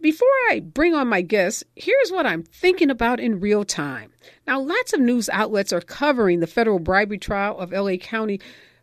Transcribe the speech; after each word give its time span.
before 0.00 0.28
I 0.50 0.60
bring 0.60 0.94
on 0.94 1.08
my 1.08 1.22
guests, 1.22 1.64
here's 1.76 2.10
what 2.10 2.26
I'm 2.26 2.42
thinking 2.42 2.90
about 2.90 3.20
in 3.20 3.40
real 3.40 3.64
time. 3.64 4.12
Now, 4.46 4.60
lots 4.60 4.92
of 4.92 5.00
news 5.00 5.28
outlets 5.28 5.72
are 5.72 5.80
covering 5.80 6.40
the 6.40 6.46
federal 6.46 6.78
bribery 6.78 7.18
trial 7.18 7.58
of 7.58 7.72
LA 7.72 7.96
County 7.96 8.40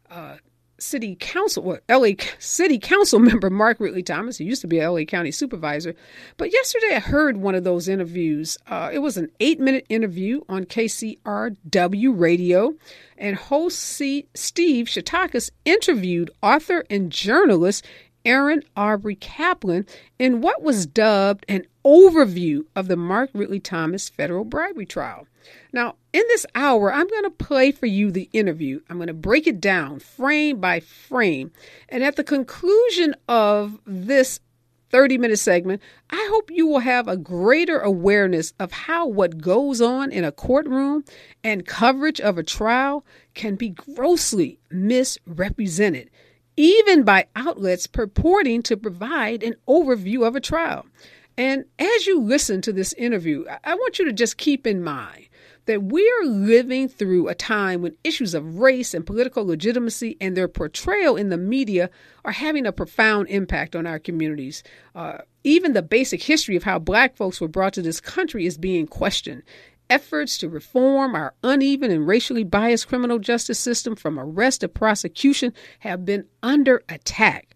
uh, 0.09 0.37
City 0.79 1.17
Council, 1.19 1.63
well, 1.63 1.79
LA 1.89 2.11
City 2.39 2.77
Council 2.77 3.19
member 3.19 3.49
Mark 3.49 3.79
Ridley 3.79 4.03
Thomas, 4.03 4.37
who 4.37 4.43
used 4.43 4.61
to 4.61 4.67
be 4.67 4.85
LA 4.85 5.03
County 5.03 5.31
supervisor. 5.31 5.95
But 6.37 6.53
yesterday 6.53 6.95
I 6.95 6.99
heard 6.99 7.37
one 7.37 7.55
of 7.55 7.63
those 7.63 7.87
interviews. 7.87 8.57
Uh, 8.67 8.89
it 8.93 8.99
was 8.99 9.17
an 9.17 9.29
eight 9.39 9.59
minute 9.59 9.85
interview 9.89 10.41
on 10.47 10.65
KCRW 10.65 12.19
radio, 12.19 12.73
and 13.17 13.35
host 13.35 13.79
C- 13.79 14.27
Steve 14.35 14.85
Chiotakis 14.85 15.49
interviewed 15.65 16.31
author 16.43 16.83
and 16.89 17.11
journalist 17.11 17.85
Erin 18.27 18.61
Aubry 18.75 19.17
Kaplan 19.17 19.85
in 20.19 20.41
what 20.41 20.61
was 20.61 20.85
dubbed 20.85 21.45
an 21.47 21.65
overview 21.85 22.65
of 22.75 22.89
the 22.89 22.97
Mark 22.97 23.29
Ridley 23.33 23.61
Thomas 23.61 24.09
federal 24.09 24.43
bribery 24.43 24.85
trial. 24.85 25.25
Now, 25.71 25.95
in 26.11 26.23
this 26.27 26.45
hour, 26.53 26.91
I'm 26.91 27.07
going 27.07 27.23
to 27.23 27.29
play 27.29 27.71
for 27.71 27.85
you 27.85 28.11
the 28.11 28.29
interview. 28.33 28.81
I'm 28.89 28.97
going 28.97 29.07
to 29.07 29.13
break 29.13 29.47
it 29.47 29.61
down 29.61 29.99
frame 29.99 30.59
by 30.59 30.81
frame. 30.81 31.53
And 31.87 32.03
at 32.03 32.17
the 32.17 32.23
conclusion 32.23 33.15
of 33.29 33.79
this 33.85 34.41
30 34.89 35.17
minute 35.17 35.39
segment, 35.39 35.81
I 36.09 36.27
hope 36.29 36.51
you 36.51 36.67
will 36.67 36.79
have 36.79 37.07
a 37.07 37.15
greater 37.15 37.79
awareness 37.79 38.53
of 38.59 38.73
how 38.73 39.07
what 39.07 39.37
goes 39.37 39.79
on 39.79 40.11
in 40.11 40.25
a 40.25 40.33
courtroom 40.33 41.05
and 41.45 41.65
coverage 41.65 42.19
of 42.19 42.37
a 42.37 42.43
trial 42.43 43.05
can 43.33 43.55
be 43.55 43.69
grossly 43.69 44.59
misrepresented 44.69 46.09
even 46.57 47.03
by 47.03 47.27
outlets 47.35 47.87
purporting 47.87 48.63
to 48.63 48.75
provide 48.75 49.43
an 49.43 49.55
overview 49.67 50.27
of 50.27 50.35
a 50.35 50.41
trial. 50.41 50.85
And 51.37 51.65
as 51.77 52.07
you 52.07 52.19
listen 52.19 52.61
to 52.63 52.73
this 52.73 52.93
interview, 52.93 53.45
I 53.63 53.75
want 53.75 53.99
you 53.99 54.05
to 54.05 54.13
just 54.13 54.37
keep 54.37 54.65
in 54.65 54.83
mind 54.83 55.29
that 55.67 55.83
we 55.83 56.01
are 56.19 56.25
living 56.25 56.87
through 56.87 57.27
a 57.27 57.35
time 57.35 57.81
when 57.81 57.95
issues 58.03 58.33
of 58.33 58.57
race 58.57 58.93
and 58.93 59.05
political 59.05 59.45
legitimacy 59.45 60.17
and 60.19 60.35
their 60.35 60.47
portrayal 60.47 61.15
in 61.15 61.29
the 61.29 61.37
media 61.37 61.89
are 62.25 62.31
having 62.31 62.65
a 62.65 62.71
profound 62.71 63.27
impact 63.27 63.75
on 63.75 63.85
our 63.85 63.99
communities. 63.99 64.63
Uh, 64.95 65.19
even 65.43 65.73
the 65.73 65.81
basic 65.81 66.23
history 66.23 66.55
of 66.55 66.63
how 66.63 66.79
black 66.79 67.15
folks 67.15 67.39
were 67.39 67.47
brought 67.47 67.73
to 67.73 67.81
this 67.81 67.99
country 67.99 68.45
is 68.45 68.57
being 68.57 68.87
questioned 68.87 69.43
efforts 69.89 70.37
to 70.37 70.49
reform 70.49 71.15
our 71.15 71.33
uneven 71.43 71.91
and 71.91 72.07
racially 72.07 72.43
biased 72.43 72.87
criminal 72.87 73.19
justice 73.19 73.59
system 73.59 73.95
from 73.95 74.19
arrest 74.19 74.61
to 74.61 74.67
prosecution 74.67 75.53
have 75.79 76.05
been 76.05 76.25
under 76.43 76.83
attack. 76.89 77.55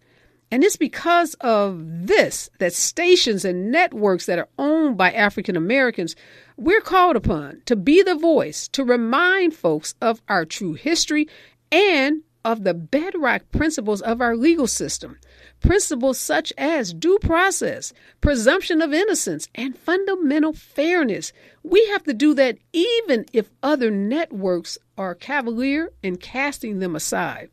And 0.50 0.62
it's 0.62 0.76
because 0.76 1.32
of 1.40 1.80
this 2.06 2.50
that 2.58 2.74
stations 2.74 3.44
and 3.44 3.70
networks 3.70 4.26
that 4.26 4.38
are 4.38 4.48
owned 4.58 4.98
by 4.98 5.10
African 5.10 5.56
Americans, 5.56 6.14
we're 6.58 6.82
called 6.82 7.16
upon 7.16 7.62
to 7.64 7.74
be 7.74 8.02
the 8.02 8.14
voice 8.14 8.68
to 8.68 8.84
remind 8.84 9.54
folks 9.54 9.94
of 10.02 10.20
our 10.28 10.44
true 10.44 10.74
history 10.74 11.26
and 11.70 12.20
of 12.44 12.64
the 12.64 12.74
bedrock 12.74 13.50
principles 13.50 14.02
of 14.02 14.20
our 14.20 14.36
legal 14.36 14.66
system. 14.66 15.18
Principles 15.62 16.18
such 16.18 16.52
as 16.58 16.92
due 16.92 17.18
process, 17.20 17.92
presumption 18.20 18.82
of 18.82 18.92
innocence, 18.92 19.48
and 19.54 19.78
fundamental 19.78 20.52
fairness. 20.52 21.32
We 21.62 21.86
have 21.88 22.02
to 22.04 22.12
do 22.12 22.34
that 22.34 22.58
even 22.72 23.26
if 23.32 23.48
other 23.62 23.90
networks 23.90 24.76
are 24.98 25.14
cavalier 25.14 25.92
in 26.02 26.16
casting 26.16 26.80
them 26.80 26.96
aside. 26.96 27.50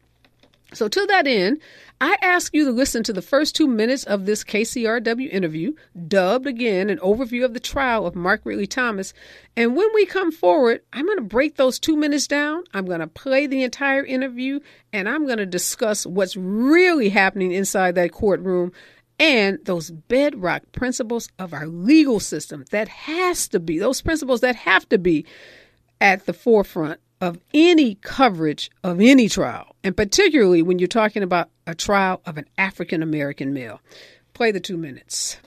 So, 0.74 0.88
to 0.88 1.06
that 1.08 1.26
end, 1.26 1.60
I 2.00 2.16
ask 2.22 2.54
you 2.54 2.64
to 2.66 2.72
listen 2.72 3.04
to 3.04 3.14
the 3.14 3.22
first 3.22 3.56
two 3.56 3.68
minutes 3.68 4.04
of 4.04 4.26
this 4.26 4.44
KCRW 4.44 5.30
interview, 5.30 5.74
dubbed 6.08 6.48
again 6.48 6.90
an 6.90 7.00
overview 7.00 7.44
of 7.44 7.54
the 7.54 7.60
trial 7.60 8.06
of 8.06 8.16
Mark 8.16 8.42
Ridley 8.44 8.68
Thomas. 8.68 9.14
And 9.58 9.76
when 9.76 9.88
we 9.94 10.06
come 10.06 10.32
forward, 10.32 10.82
I'm 10.94 11.06
going 11.06 11.18
to 11.18 11.24
break 11.24 11.56
those 11.56 11.80
two 11.80 11.98
minutes 11.98 12.28
down. 12.28 12.64
I'm 12.74 12.86
going 12.86 13.00
to 13.00 13.08
play 13.08 13.48
the 13.48 13.64
entire 13.64 14.06
interview, 14.06 14.60
and 14.94 15.10
I'm 15.10 15.26
going 15.26 15.40
to 15.40 15.46
discuss 15.46 16.06
what's 16.06 16.38
really 16.38 17.10
happening 17.10 17.52
inside 17.52 17.96
that 17.96 18.12
courtroom 18.12 18.72
and 19.20 19.60
those 19.66 19.92
bedrock 19.92 20.64
principles 20.72 21.30
of 21.38 21.54
our 21.54 21.68
legal 21.68 22.20
system 22.20 22.64
that 22.72 22.88
has 22.88 23.48
to 23.50 23.60
be, 23.60 23.78
those 23.80 24.02
principles 24.02 24.42
that 24.42 24.56
have 24.56 24.88
to 24.90 24.98
be 24.98 25.26
at 26.00 26.26
the 26.26 26.34
forefront 26.34 27.02
of 27.22 27.40
any 27.54 27.96
coverage 27.96 28.70
of 28.84 29.00
any 29.00 29.28
trial, 29.28 29.76
and 29.84 29.96
particularly 29.96 30.62
when 30.62 30.80
you're 30.80 30.88
talking 30.88 31.24
about 31.24 31.50
a 31.68 31.76
trial 31.76 32.22
of 32.26 32.38
an 32.38 32.46
African 32.58 33.04
American 33.04 33.54
male. 33.54 33.82
Play 34.34 34.52
the 34.52 34.60
two 34.60 34.78
minutes. 34.78 35.38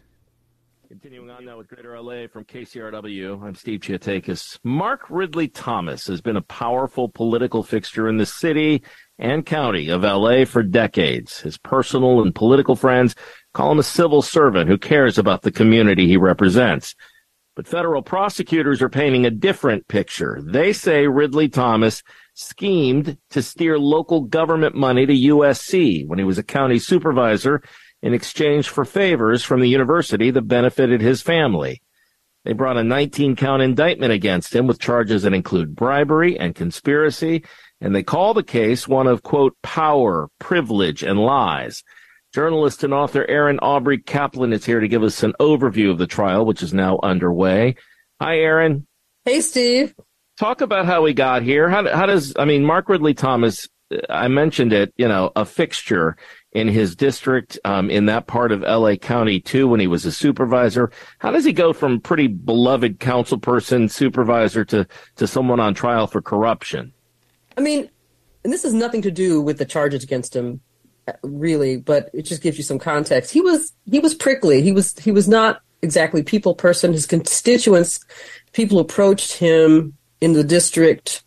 Continuing 0.88 1.30
on 1.30 1.46
now 1.46 1.56
with 1.56 1.68
Greater 1.68 1.98
LA 1.98 2.26
from 2.26 2.44
KCRW, 2.44 3.42
I'm 3.42 3.54
Steve 3.54 3.80
Chiotakis. 3.80 4.58
Mark 4.62 5.08
Ridley 5.08 5.48
Thomas 5.48 6.06
has 6.06 6.20
been 6.20 6.36
a 6.36 6.42
powerful 6.42 7.08
political 7.08 7.62
fixture 7.62 8.08
in 8.08 8.18
the 8.18 8.26
city 8.26 8.82
and 9.18 9.46
county 9.46 9.88
of 9.88 10.02
LA 10.02 10.44
for 10.44 10.62
decades. 10.62 11.40
His 11.40 11.56
personal 11.56 12.20
and 12.20 12.34
political 12.34 12.76
friends 12.76 13.14
call 13.54 13.72
him 13.72 13.78
a 13.78 13.82
civil 13.82 14.20
servant 14.20 14.68
who 14.68 14.76
cares 14.76 15.16
about 15.16 15.40
the 15.40 15.50
community 15.50 16.06
he 16.06 16.18
represents. 16.18 16.94
But 17.54 17.68
federal 17.68 18.02
prosecutors 18.02 18.80
are 18.80 18.88
painting 18.88 19.26
a 19.26 19.30
different 19.30 19.86
picture. 19.86 20.40
They 20.42 20.72
say 20.72 21.06
Ridley 21.06 21.48
Thomas 21.48 22.02
schemed 22.34 23.18
to 23.30 23.42
steer 23.42 23.78
local 23.78 24.22
government 24.22 24.74
money 24.74 25.04
to 25.04 25.12
USC 25.12 26.06
when 26.06 26.18
he 26.18 26.24
was 26.24 26.38
a 26.38 26.42
county 26.42 26.78
supervisor 26.78 27.62
in 28.02 28.14
exchange 28.14 28.68
for 28.68 28.84
favors 28.84 29.44
from 29.44 29.60
the 29.60 29.68
university 29.68 30.30
that 30.30 30.48
benefited 30.48 31.00
his 31.00 31.20
family. 31.20 31.82
They 32.44 32.54
brought 32.54 32.76
a 32.76 32.82
19 32.82 33.36
count 33.36 33.62
indictment 33.62 34.12
against 34.12 34.54
him 34.54 34.66
with 34.66 34.80
charges 34.80 35.22
that 35.22 35.34
include 35.34 35.76
bribery 35.76 36.38
and 36.38 36.54
conspiracy, 36.54 37.44
and 37.80 37.94
they 37.94 38.02
call 38.02 38.34
the 38.34 38.42
case 38.42 38.88
one 38.88 39.06
of, 39.06 39.22
quote, 39.22 39.56
power, 39.62 40.28
privilege, 40.40 41.02
and 41.02 41.20
lies. 41.20 41.84
Journalist 42.32 42.82
and 42.82 42.94
author 42.94 43.26
Erin 43.28 43.58
Aubry 43.58 44.04
Kaplan 44.04 44.54
is 44.54 44.64
here 44.64 44.80
to 44.80 44.88
give 44.88 45.02
us 45.02 45.22
an 45.22 45.34
overview 45.38 45.90
of 45.90 45.98
the 45.98 46.06
trial, 46.06 46.46
which 46.46 46.62
is 46.62 46.72
now 46.72 46.98
underway. 47.02 47.76
Hi, 48.22 48.38
Erin. 48.38 48.86
Hey, 49.26 49.42
Steve. 49.42 49.94
Talk 50.38 50.62
about 50.62 50.86
how 50.86 51.02
we 51.02 51.12
got 51.12 51.42
here. 51.42 51.68
How, 51.68 51.86
how 51.94 52.06
does, 52.06 52.32
I 52.38 52.46
mean, 52.46 52.64
Mark 52.64 52.88
Ridley 52.88 53.12
Thomas, 53.12 53.68
I 54.08 54.28
mentioned 54.28 54.72
it, 54.72 54.94
you 54.96 55.06
know, 55.08 55.30
a 55.36 55.44
fixture 55.44 56.16
in 56.52 56.68
his 56.68 56.96
district, 56.96 57.58
um, 57.66 57.90
in 57.90 58.06
that 58.06 58.26
part 58.26 58.50
of 58.50 58.62
LA 58.62 58.96
County 58.96 59.38
too, 59.38 59.68
when 59.68 59.80
he 59.80 59.86
was 59.86 60.06
a 60.06 60.12
supervisor. 60.12 60.90
How 61.18 61.32
does 61.32 61.44
he 61.44 61.52
go 61.52 61.74
from 61.74 62.00
pretty 62.00 62.28
beloved 62.28 62.98
council 62.98 63.38
person, 63.38 63.90
supervisor 63.90 64.64
to, 64.66 64.86
to 65.16 65.26
someone 65.26 65.60
on 65.60 65.74
trial 65.74 66.06
for 66.06 66.22
corruption? 66.22 66.94
I 67.58 67.60
mean, 67.60 67.90
and 68.42 68.50
this 68.50 68.62
has 68.62 68.72
nothing 68.72 69.02
to 69.02 69.10
do 69.10 69.42
with 69.42 69.58
the 69.58 69.66
charges 69.66 70.02
against 70.02 70.34
him 70.34 70.62
really, 71.22 71.76
but 71.76 72.10
it 72.12 72.22
just 72.22 72.42
gives 72.42 72.58
you 72.58 72.64
some 72.64 72.78
context. 72.78 73.32
He 73.32 73.40
was 73.40 73.72
he 73.90 73.98
was 73.98 74.14
prickly. 74.14 74.62
He 74.62 74.72
was 74.72 74.98
he 74.98 75.10
was 75.10 75.28
not 75.28 75.60
exactly 75.82 76.22
people 76.22 76.54
person. 76.54 76.92
His 76.92 77.06
constituents, 77.06 78.00
people 78.52 78.78
approached 78.78 79.34
him 79.34 79.96
in 80.20 80.32
the 80.32 80.44
district 80.44 81.24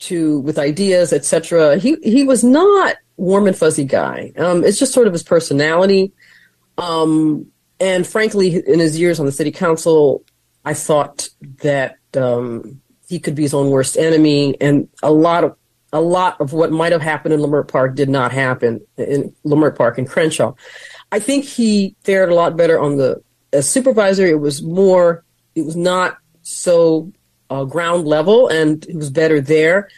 to 0.00 0.40
with 0.40 0.58
ideas, 0.58 1.12
etc. 1.12 1.78
He 1.78 1.96
he 2.02 2.24
was 2.24 2.44
not 2.44 2.96
warm 3.16 3.46
and 3.46 3.56
fuzzy 3.56 3.84
guy. 3.84 4.32
Um, 4.36 4.64
it's 4.64 4.78
just 4.78 4.92
sort 4.92 5.06
of 5.06 5.12
his 5.12 5.22
personality. 5.22 6.12
Um, 6.78 7.46
and 7.80 8.06
frankly, 8.06 8.62
in 8.66 8.78
his 8.78 8.98
years 8.98 9.20
on 9.20 9.26
the 9.26 9.32
city 9.32 9.50
council, 9.50 10.24
I 10.64 10.74
thought 10.74 11.28
that 11.62 11.96
um, 12.16 12.80
he 13.08 13.18
could 13.18 13.34
be 13.34 13.42
his 13.42 13.54
own 13.54 13.70
worst 13.70 13.96
enemy, 13.96 14.56
and 14.60 14.88
a 15.02 15.12
lot 15.12 15.44
of 15.44 15.56
a 15.94 16.00
lot 16.00 16.40
of 16.40 16.52
what 16.52 16.72
might 16.72 16.90
have 16.90 17.00
happened 17.00 17.32
in 17.32 17.40
Leimert 17.40 17.68
Park 17.68 17.94
did 17.94 18.08
not 18.08 18.32
happen 18.32 18.84
in 18.98 19.32
Leimert 19.46 19.76
Park 19.76 19.96
and 19.96 20.08
Crenshaw. 20.08 20.52
I 21.12 21.20
think 21.20 21.44
he 21.44 21.94
fared 22.02 22.30
a 22.30 22.34
lot 22.34 22.56
better 22.56 22.80
on 22.80 22.96
the 22.96 23.22
as 23.52 23.70
supervisor. 23.70 24.26
It 24.26 24.40
was 24.40 24.60
more, 24.60 25.24
it 25.54 25.64
was 25.64 25.76
not 25.76 26.18
so 26.42 27.12
uh, 27.48 27.64
ground 27.64 28.06
level, 28.08 28.48
and 28.48 28.84
it 28.86 28.96
was 28.96 29.08
better 29.08 29.40
there. 29.40 29.88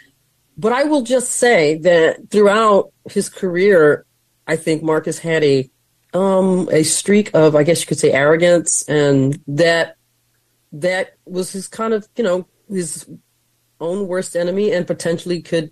But 0.58 0.74
I 0.74 0.84
will 0.84 1.02
just 1.02 1.32
say 1.32 1.78
that 1.78 2.30
throughout 2.30 2.92
his 3.10 3.30
career, 3.30 4.04
I 4.46 4.56
think 4.56 4.82
Marcus 4.82 5.18
had 5.18 5.42
a 5.42 5.68
um, 6.12 6.68
a 6.70 6.82
streak 6.82 7.30
of, 7.34 7.56
I 7.56 7.62
guess 7.62 7.80
you 7.80 7.86
could 7.86 7.98
say, 7.98 8.12
arrogance, 8.12 8.86
and 8.86 9.42
that 9.48 9.96
that 10.72 11.16
was 11.24 11.52
his 11.52 11.68
kind 11.68 11.94
of, 11.94 12.06
you 12.16 12.24
know, 12.24 12.46
his 12.68 13.08
own 13.80 14.08
worst 14.08 14.36
enemy 14.36 14.72
and 14.72 14.86
potentially 14.86 15.42
could, 15.42 15.70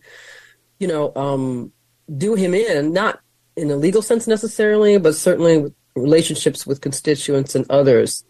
you 0.79 0.89
know, 0.89 1.13
um, 1.17 1.73
do 2.17 2.35
him 2.35 2.55
in, 2.55 2.93
not 2.93 3.21
in 3.57 3.71
a 3.71 3.77
legal 3.77 4.03
sense 4.03 4.27
necessarily, 4.27 4.99
but 4.99 5.15
certainly 5.15 5.59
with 5.59 5.75
relationships 5.97 6.67
with 6.67 6.81
constituents 6.81 7.55
and 7.55 7.67
others. 7.71 8.25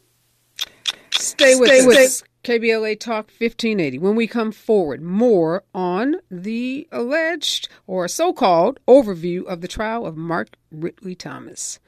Stay 1.12 1.54
with, 1.56 1.68
Stay 1.70 1.86
with 1.86 2.22
KBLA 2.44 3.00
Talk 3.00 3.30
1580 3.38 3.98
when 3.98 4.16
we 4.16 4.26
come 4.26 4.52
forward 4.52 5.00
more 5.00 5.64
on 5.74 6.16
the 6.30 6.86
alleged 6.92 7.68
or 7.86 8.06
so 8.06 8.32
called 8.32 8.78
overview 8.86 9.44
of 9.44 9.62
the 9.62 9.68
trial 9.68 10.06
of 10.06 10.16
Mark 10.16 10.50
Ridley 10.70 11.14
Thomas. 11.14 11.80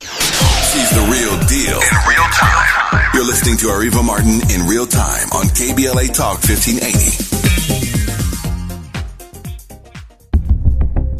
She's 0.00 0.90
the 0.90 1.00
real 1.10 1.36
deal 1.48 1.80
in 1.80 2.08
real 2.08 2.28
time. 2.30 3.10
You're 3.14 3.24
listening 3.24 3.56
to 3.58 3.66
Areva 3.66 4.04
Martin 4.04 4.40
in 4.48 4.66
real 4.66 4.86
time 4.86 5.28
on 5.32 5.46
KBLA 5.46 6.14
Talk 6.14 6.38
1580. 6.38 7.27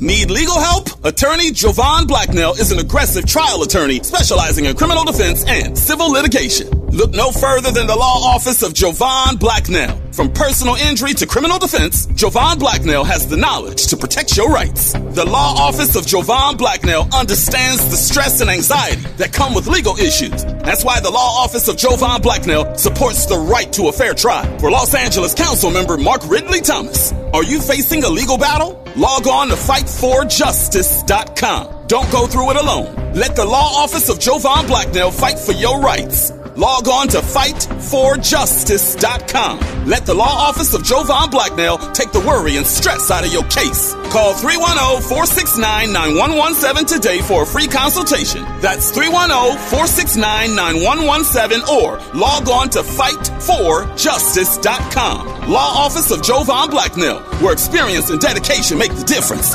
Need 0.01 0.31
legal 0.31 0.61
help? 0.61 1.05
Attorney 1.05 1.51
Jovan 1.51 2.07
Blacknell 2.07 2.53
is 2.53 2.71
an 2.71 2.79
aggressive 2.79 3.27
trial 3.27 3.65
attorney 3.65 4.01
specializing 4.05 4.67
in 4.67 4.77
criminal 4.77 5.03
defense 5.05 5.45
and 5.49 5.77
civil 5.77 6.13
litigation. 6.13 6.69
Look 6.91 7.11
no 7.11 7.33
further 7.33 7.73
than 7.73 7.89
the 7.89 7.97
law 7.97 8.33
office 8.33 8.63
of 8.63 8.75
Jovan 8.75 9.39
Blacknell. 9.39 10.01
From 10.13 10.33
personal 10.33 10.77
injury 10.77 11.15
to 11.15 11.27
criminal 11.27 11.59
defense, 11.59 12.07
Jovan 12.15 12.61
Blacknell 12.61 13.03
has 13.03 13.27
the 13.27 13.37
knowledge 13.37 13.89
to 13.89 13.97
protect 13.97 14.37
your 14.37 14.51
rights. 14.51 14.93
The 14.93 15.25
law 15.25 15.55
office 15.59 15.97
of 15.97 16.07
Jovan 16.07 16.57
Blacknell 16.57 17.09
understands 17.13 17.85
the 17.91 17.97
stress 17.97 18.41
and 18.41 18.49
anxiety 18.49 19.03
that 19.17 19.33
come 19.33 19.53
with 19.53 19.67
legal 19.67 19.97
issues. 19.97 20.45
That's 20.63 20.85
why 20.85 21.01
the 21.01 21.11
law 21.11 21.43
office 21.43 21.67
of 21.67 21.77
Jovan 21.77 22.23
Blacknell 22.23 22.77
supports 22.77 23.27
the 23.27 23.37
right 23.37 23.73
to 23.73 23.89
a 23.89 23.93
fair 23.93 24.15
trial. 24.15 24.59
For 24.61 24.71
Los 24.71 24.95
Angeles 24.95 25.35
Council 25.35 25.73
member 25.73 25.97
Mark 25.97 26.23
Ridley 26.29 26.61
Thomas, 26.61 27.13
are 27.35 27.43
you 27.43 27.61
facing 27.61 28.05
a 28.05 28.09
legal 28.09 28.39
battle? 28.39 28.85
Log 28.99 29.27
on 29.29 29.47
to 29.47 29.55
fightforjustice.com. 29.55 31.87
Don't 31.87 32.11
go 32.11 32.27
through 32.27 32.51
it 32.51 32.57
alone. 32.57 33.13
Let 33.15 33.37
the 33.37 33.45
law 33.45 33.85
office 33.85 34.09
of 34.09 34.19
Jovan 34.19 34.67
Blacknell 34.67 35.13
fight 35.13 35.39
for 35.39 35.53
your 35.53 35.81
rights. 35.81 36.33
Log 36.59 36.89
on 36.89 37.07
to 37.09 37.19
fightforjustice.com. 37.19 39.87
Let 39.87 40.07
the 40.07 40.15
law 40.15 40.49
office 40.49 40.75
of 40.75 40.83
Jovan 40.83 41.31
Blacknell 41.31 41.79
take 41.93 42.11
the 42.11 42.19
worry 42.19 42.57
and 42.57 42.67
stress 42.67 43.13
out 43.13 43.25
of 43.25 43.33
your 43.33 43.45
case. 43.45 43.95
Call 44.11 44.35
310-469-9117 44.35 46.89
today 46.89 47.21
for 47.21 47.45
a 47.45 47.47
free 47.47 47.69
consultation. 47.69 48.43
That's 48.61 48.91
310-469-9117 48.91 51.69
or 51.69 52.01
log 52.19 52.49
on 52.49 52.71
to 52.71 52.81
fightforjustice.com. 52.81 55.49
Law 55.49 55.85
office 55.87 56.11
of 56.11 56.25
Jovan 56.25 56.71
Blacknell, 56.71 57.21
where 57.41 57.53
experience 57.53 58.11
and 58.11 58.21
dedication 58.21 58.79
make 58.79 58.97
the 58.97 59.05
difference. 59.05 59.55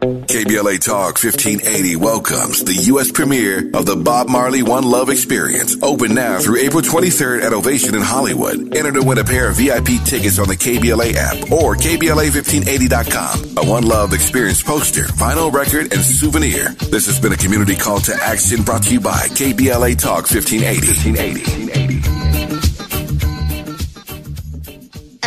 KBLA 0.00 0.78
Talk 0.78 1.18
1580 1.18 1.96
welcomes 1.96 2.62
the 2.62 2.74
U.S. 2.92 3.10
premiere 3.10 3.68
of 3.74 3.84
the 3.84 3.96
Bob 3.96 4.28
Marley 4.28 4.62
One 4.62 4.84
Love 4.84 5.10
Experience. 5.10 5.76
Open 5.82 6.14
now 6.14 6.38
through 6.38 6.58
April 6.58 6.82
23rd 6.82 7.42
at 7.42 7.52
Ovation 7.52 7.96
in 7.96 8.02
Hollywood. 8.02 8.76
Enter 8.76 8.92
to 8.92 9.02
win 9.02 9.18
a 9.18 9.24
pair 9.24 9.48
of 9.50 9.56
VIP 9.56 10.04
tickets 10.04 10.38
on 10.38 10.46
the 10.46 10.56
KBLA 10.56 11.14
app 11.14 11.50
or 11.50 11.74
KBLA1580.com. 11.74 13.58
A 13.58 13.68
One 13.68 13.86
Love 13.86 14.12
Experience 14.12 14.62
poster, 14.62 15.04
vinyl 15.04 15.52
record, 15.52 15.92
and 15.92 16.00
souvenir. 16.02 16.68
This 16.90 17.06
has 17.06 17.18
been 17.18 17.32
a 17.32 17.36
community 17.36 17.74
call 17.74 17.98
to 18.00 18.14
action 18.14 18.62
brought 18.62 18.84
to 18.84 18.92
you 18.92 19.00
by 19.00 19.26
KBLA 19.28 19.98
Talk 19.98 20.30
1580. 20.30 20.86
1580. 20.86 21.67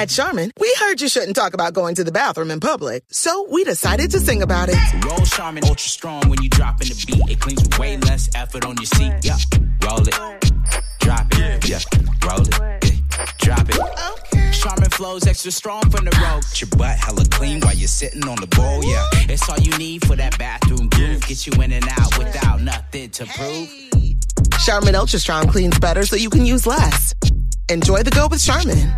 At 0.02 0.10
Charmin, 0.10 0.50
we 0.60 0.76
heard 0.80 1.00
you 1.00 1.08
shouldn't 1.08 1.36
talk 1.36 1.54
about 1.54 1.76
going 1.76 1.94
to 1.94 2.04
the 2.04 2.12
bathroom 2.12 2.50
in 2.50 2.60
public, 2.60 3.04
so 3.12 3.48
we 3.52 3.64
decided 3.64 4.10
to 4.10 4.20
sing 4.20 4.42
about 4.42 4.68
it. 4.68 4.76
Roll 5.06 5.24
Charmin 5.28 5.64
Ultra 5.64 5.78
Strong 5.78 6.28
when 6.28 6.42
you 6.42 6.50
drop 6.50 6.82
in 6.82 6.88
the 6.88 7.04
beat. 7.06 7.30
It 7.30 7.40
cleans 7.40 7.62
with 7.62 7.78
way 7.78 7.98
less 7.98 8.28
effort 8.34 8.66
on 8.66 8.78
your 8.78 8.88
seat. 8.88 9.14
Yeah, 9.22 9.38
roll 9.86 10.02
it, 10.02 10.16
drop 11.02 11.28
it, 11.34 11.70
yeah, 11.70 11.82
roll 12.26 12.42
it, 12.42 12.84
yeah, 12.84 13.26
drop 13.38 13.70
it. 13.70 13.78
Okay. 13.78 14.52
Charmin 14.54 14.90
flows 14.90 15.28
extra 15.28 15.52
strong 15.52 15.88
from 15.92 16.06
the 16.06 16.18
road. 16.20 16.42
Get 16.50 16.62
Your 16.62 16.70
butt 16.80 16.98
hella 16.98 17.26
clean 17.26 17.60
while 17.60 17.76
you're 17.76 17.88
sitting 17.88 18.28
on 18.28 18.38
the 18.42 18.48
bowl. 18.48 18.84
Yeah, 18.84 19.08
it's 19.30 19.48
all 19.48 19.60
you 19.60 19.78
need 19.78 20.04
for 20.08 20.16
that 20.16 20.36
bathroom 20.40 20.90
groove. 20.90 21.22
Get 21.28 21.46
you 21.46 21.54
in 21.62 21.74
and 21.74 21.88
out 21.88 22.18
without 22.18 22.60
nothing 22.60 23.12
to 23.12 23.28
prove. 23.28 23.70
Charmin 24.66 24.96
Ultra 24.96 25.20
Strong 25.20 25.50
cleans 25.50 25.78
better 25.78 26.08
so 26.08 26.16
you 26.16 26.32
can 26.32 26.44
use 26.44 26.66
less. 26.66 27.14
Enjoy 27.70 28.02
the 28.02 28.10
go 28.10 28.28
with 28.28 28.44
Charmin. 28.44 28.92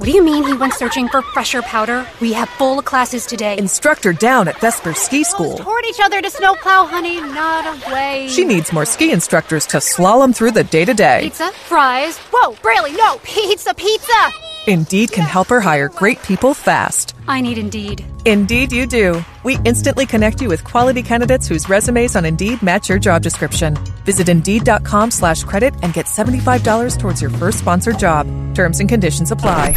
What 0.00 0.06
do 0.06 0.12
you 0.12 0.24
mean 0.24 0.44
he 0.44 0.54
went 0.54 0.72
searching 0.72 1.08
for 1.08 1.20
fresher 1.20 1.60
powder? 1.60 2.06
We 2.22 2.32
have 2.32 2.48
full 2.48 2.80
classes 2.80 3.26
today. 3.26 3.58
Instructor 3.58 4.14
down 4.14 4.48
at 4.48 4.58
Vesper 4.58 4.94
Ski 4.94 5.24
School. 5.24 5.58
Toward 5.58 5.84
each 5.84 6.00
other 6.02 6.22
to 6.22 6.30
snowplow, 6.30 6.86
honey, 6.86 7.20
not 7.20 7.66
away. 7.68 8.26
She 8.30 8.46
needs 8.46 8.72
more 8.72 8.86
ski 8.86 9.12
instructors 9.12 9.66
to 9.66 9.76
slalom 9.76 10.34
through 10.34 10.52
the 10.52 10.64
day 10.64 10.86
to 10.86 10.94
day. 10.94 11.20
Pizza, 11.24 11.52
fries. 11.52 12.16
Whoa, 12.32 12.56
Braley, 12.62 12.92
no, 12.92 13.18
pizza, 13.22 13.74
pizza. 13.74 14.32
Indeed 14.66 15.12
can 15.12 15.24
help 15.24 15.48
her 15.48 15.60
hire 15.60 15.90
great 15.90 16.22
people 16.22 16.54
fast. 16.54 17.14
I 17.28 17.42
need 17.42 17.58
Indeed. 17.58 18.02
Indeed, 18.24 18.72
you 18.72 18.86
do. 18.86 19.22
We 19.42 19.58
instantly 19.66 20.06
connect 20.06 20.40
you 20.40 20.48
with 20.48 20.64
quality 20.64 21.02
candidates 21.02 21.46
whose 21.46 21.68
resumes 21.68 22.16
on 22.16 22.24
Indeed 22.24 22.62
match 22.62 22.88
your 22.88 22.98
job 22.98 23.20
description. 23.20 23.76
Visit 24.10 24.28
Indeed.com 24.28 25.12
slash 25.12 25.44
credit 25.44 25.72
and 25.84 25.94
get 25.94 26.06
$75 26.06 26.98
towards 26.98 27.20
your 27.22 27.30
first 27.30 27.60
sponsored 27.60 27.96
job. 27.96 28.26
Terms 28.56 28.80
and 28.80 28.88
conditions 28.88 29.30
apply. 29.30 29.70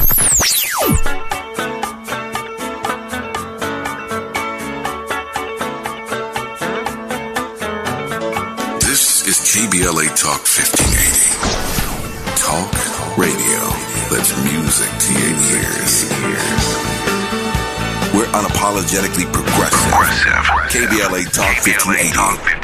This 8.82 9.22
is 9.30 9.38
KBLA 9.54 10.10
Talk 10.18 10.42
1580. 10.50 11.38
Talk 12.42 12.74
radio 13.16 13.70
that's 14.10 14.34
music 14.50 14.90
to 14.98 15.14
your 15.14 15.38
ears. 15.62 16.10
We're 18.16 18.34
unapologetically 18.34 19.32
progressive. 19.32 20.42
KBLA 20.74 21.30
Talk 21.32 21.54
1580. 21.68 22.63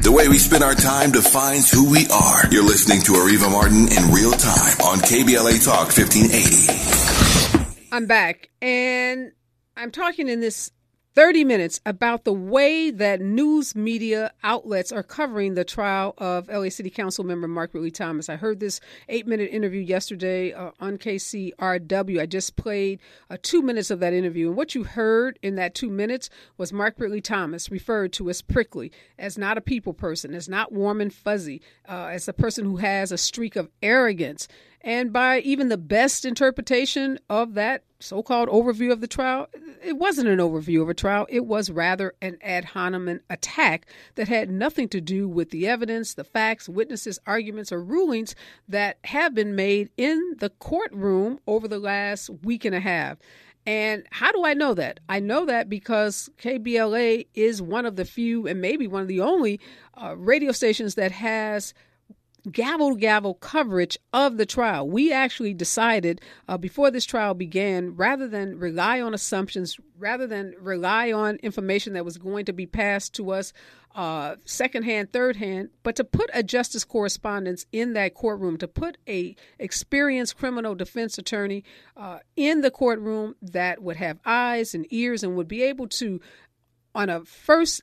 The 0.00 0.12
way 0.12 0.28
we 0.28 0.38
spend 0.38 0.62
our 0.62 0.76
time 0.76 1.10
defines 1.10 1.70
who 1.70 1.90
we 1.90 2.06
are. 2.06 2.46
You're 2.52 2.62
listening 2.62 3.02
to 3.02 3.12
Areva 3.12 3.50
Martin 3.50 3.88
in 3.90 4.12
real 4.12 4.30
time 4.30 4.80
on 4.80 4.98
KBLA 5.00 5.64
Talk 5.64 5.90
1580. 5.90 7.88
I'm 7.90 8.06
back, 8.06 8.48
and 8.62 9.32
I'm 9.76 9.90
talking 9.90 10.28
in 10.28 10.38
this 10.38 10.70
30 11.18 11.42
minutes 11.42 11.80
about 11.84 12.22
the 12.22 12.32
way 12.32 12.92
that 12.92 13.20
news 13.20 13.74
media 13.74 14.30
outlets 14.44 14.92
are 14.92 15.02
covering 15.02 15.54
the 15.54 15.64
trial 15.64 16.14
of 16.16 16.48
LA 16.48 16.68
City 16.68 16.90
Council 16.90 17.24
member 17.24 17.48
Mark 17.48 17.74
Ridley 17.74 17.90
Thomas. 17.90 18.28
I 18.28 18.36
heard 18.36 18.60
this 18.60 18.78
eight 19.08 19.26
minute 19.26 19.50
interview 19.50 19.80
yesterday 19.80 20.52
uh, 20.52 20.70
on 20.78 20.96
KCRW. 20.96 22.20
I 22.20 22.26
just 22.26 22.54
played 22.54 23.00
uh, 23.30 23.36
two 23.42 23.62
minutes 23.62 23.90
of 23.90 23.98
that 23.98 24.12
interview. 24.12 24.46
And 24.46 24.56
what 24.56 24.76
you 24.76 24.84
heard 24.84 25.40
in 25.42 25.56
that 25.56 25.74
two 25.74 25.90
minutes 25.90 26.30
was 26.56 26.72
Mark 26.72 26.94
Ridley 26.98 27.20
Thomas 27.20 27.68
referred 27.68 28.12
to 28.12 28.30
as 28.30 28.40
prickly, 28.40 28.92
as 29.18 29.36
not 29.36 29.58
a 29.58 29.60
people 29.60 29.94
person, 29.94 30.36
as 30.36 30.48
not 30.48 30.70
warm 30.70 31.00
and 31.00 31.12
fuzzy, 31.12 31.60
uh, 31.88 32.10
as 32.12 32.28
a 32.28 32.32
person 32.32 32.64
who 32.64 32.76
has 32.76 33.10
a 33.10 33.18
streak 33.18 33.56
of 33.56 33.68
arrogance. 33.82 34.46
And 34.80 35.12
by 35.12 35.40
even 35.40 35.68
the 35.68 35.76
best 35.76 36.24
interpretation 36.24 37.18
of 37.28 37.54
that 37.54 37.82
so 38.00 38.22
called 38.22 38.48
overview 38.48 38.92
of 38.92 39.00
the 39.00 39.08
trial, 39.08 39.48
it 39.82 39.96
wasn't 39.96 40.28
an 40.28 40.38
overview 40.38 40.82
of 40.82 40.88
a 40.88 40.94
trial. 40.94 41.26
It 41.28 41.46
was 41.46 41.70
rather 41.70 42.14
an 42.22 42.38
ad 42.42 42.64
hominem 42.64 43.20
attack 43.28 43.86
that 44.14 44.28
had 44.28 44.50
nothing 44.50 44.88
to 44.90 45.00
do 45.00 45.28
with 45.28 45.50
the 45.50 45.66
evidence, 45.66 46.14
the 46.14 46.24
facts, 46.24 46.68
witnesses, 46.68 47.18
arguments, 47.26 47.72
or 47.72 47.82
rulings 47.82 48.36
that 48.68 48.98
have 49.04 49.34
been 49.34 49.56
made 49.56 49.90
in 49.96 50.36
the 50.38 50.50
courtroom 50.50 51.40
over 51.46 51.66
the 51.66 51.80
last 51.80 52.30
week 52.44 52.64
and 52.64 52.74
a 52.74 52.80
half. 52.80 53.18
And 53.66 54.06
how 54.10 54.32
do 54.32 54.44
I 54.44 54.54
know 54.54 54.72
that? 54.74 55.00
I 55.08 55.20
know 55.20 55.44
that 55.44 55.68
because 55.68 56.30
KBLA 56.38 57.26
is 57.34 57.60
one 57.60 57.84
of 57.84 57.96
the 57.96 58.04
few 58.04 58.46
and 58.46 58.60
maybe 58.60 58.86
one 58.86 59.02
of 59.02 59.08
the 59.08 59.20
only 59.20 59.60
uh, 60.00 60.16
radio 60.16 60.52
stations 60.52 60.94
that 60.94 61.12
has 61.12 61.74
gavel 62.52 62.94
gavel 62.94 63.34
coverage 63.34 63.98
of 64.12 64.36
the 64.36 64.46
trial. 64.46 64.88
We 64.88 65.12
actually 65.12 65.54
decided 65.54 66.20
uh, 66.48 66.58
before 66.58 66.90
this 66.90 67.04
trial 67.04 67.34
began, 67.34 67.94
rather 67.94 68.28
than 68.28 68.58
rely 68.58 69.00
on 69.00 69.14
assumptions, 69.14 69.78
rather 69.98 70.26
than 70.26 70.54
rely 70.60 71.12
on 71.12 71.36
information 71.36 71.92
that 71.94 72.04
was 72.04 72.18
going 72.18 72.44
to 72.46 72.52
be 72.52 72.66
passed 72.66 73.14
to 73.14 73.30
us 73.30 73.52
uh, 73.94 74.36
second 74.44 74.84
hand, 74.84 75.12
third 75.12 75.36
hand, 75.36 75.70
but 75.82 75.96
to 75.96 76.04
put 76.04 76.30
a 76.32 76.42
justice 76.42 76.84
correspondence 76.84 77.66
in 77.72 77.94
that 77.94 78.14
courtroom, 78.14 78.56
to 78.58 78.68
put 78.68 78.98
a 79.08 79.34
experienced 79.58 80.36
criminal 80.36 80.74
defense 80.74 81.18
attorney 81.18 81.64
uh, 81.96 82.18
in 82.36 82.60
the 82.60 82.70
courtroom 82.70 83.34
that 83.42 83.82
would 83.82 83.96
have 83.96 84.20
eyes 84.24 84.74
and 84.74 84.86
ears 84.90 85.24
and 85.24 85.36
would 85.36 85.48
be 85.48 85.62
able 85.62 85.88
to, 85.88 86.20
on 86.94 87.08
a 87.08 87.24
first 87.24 87.82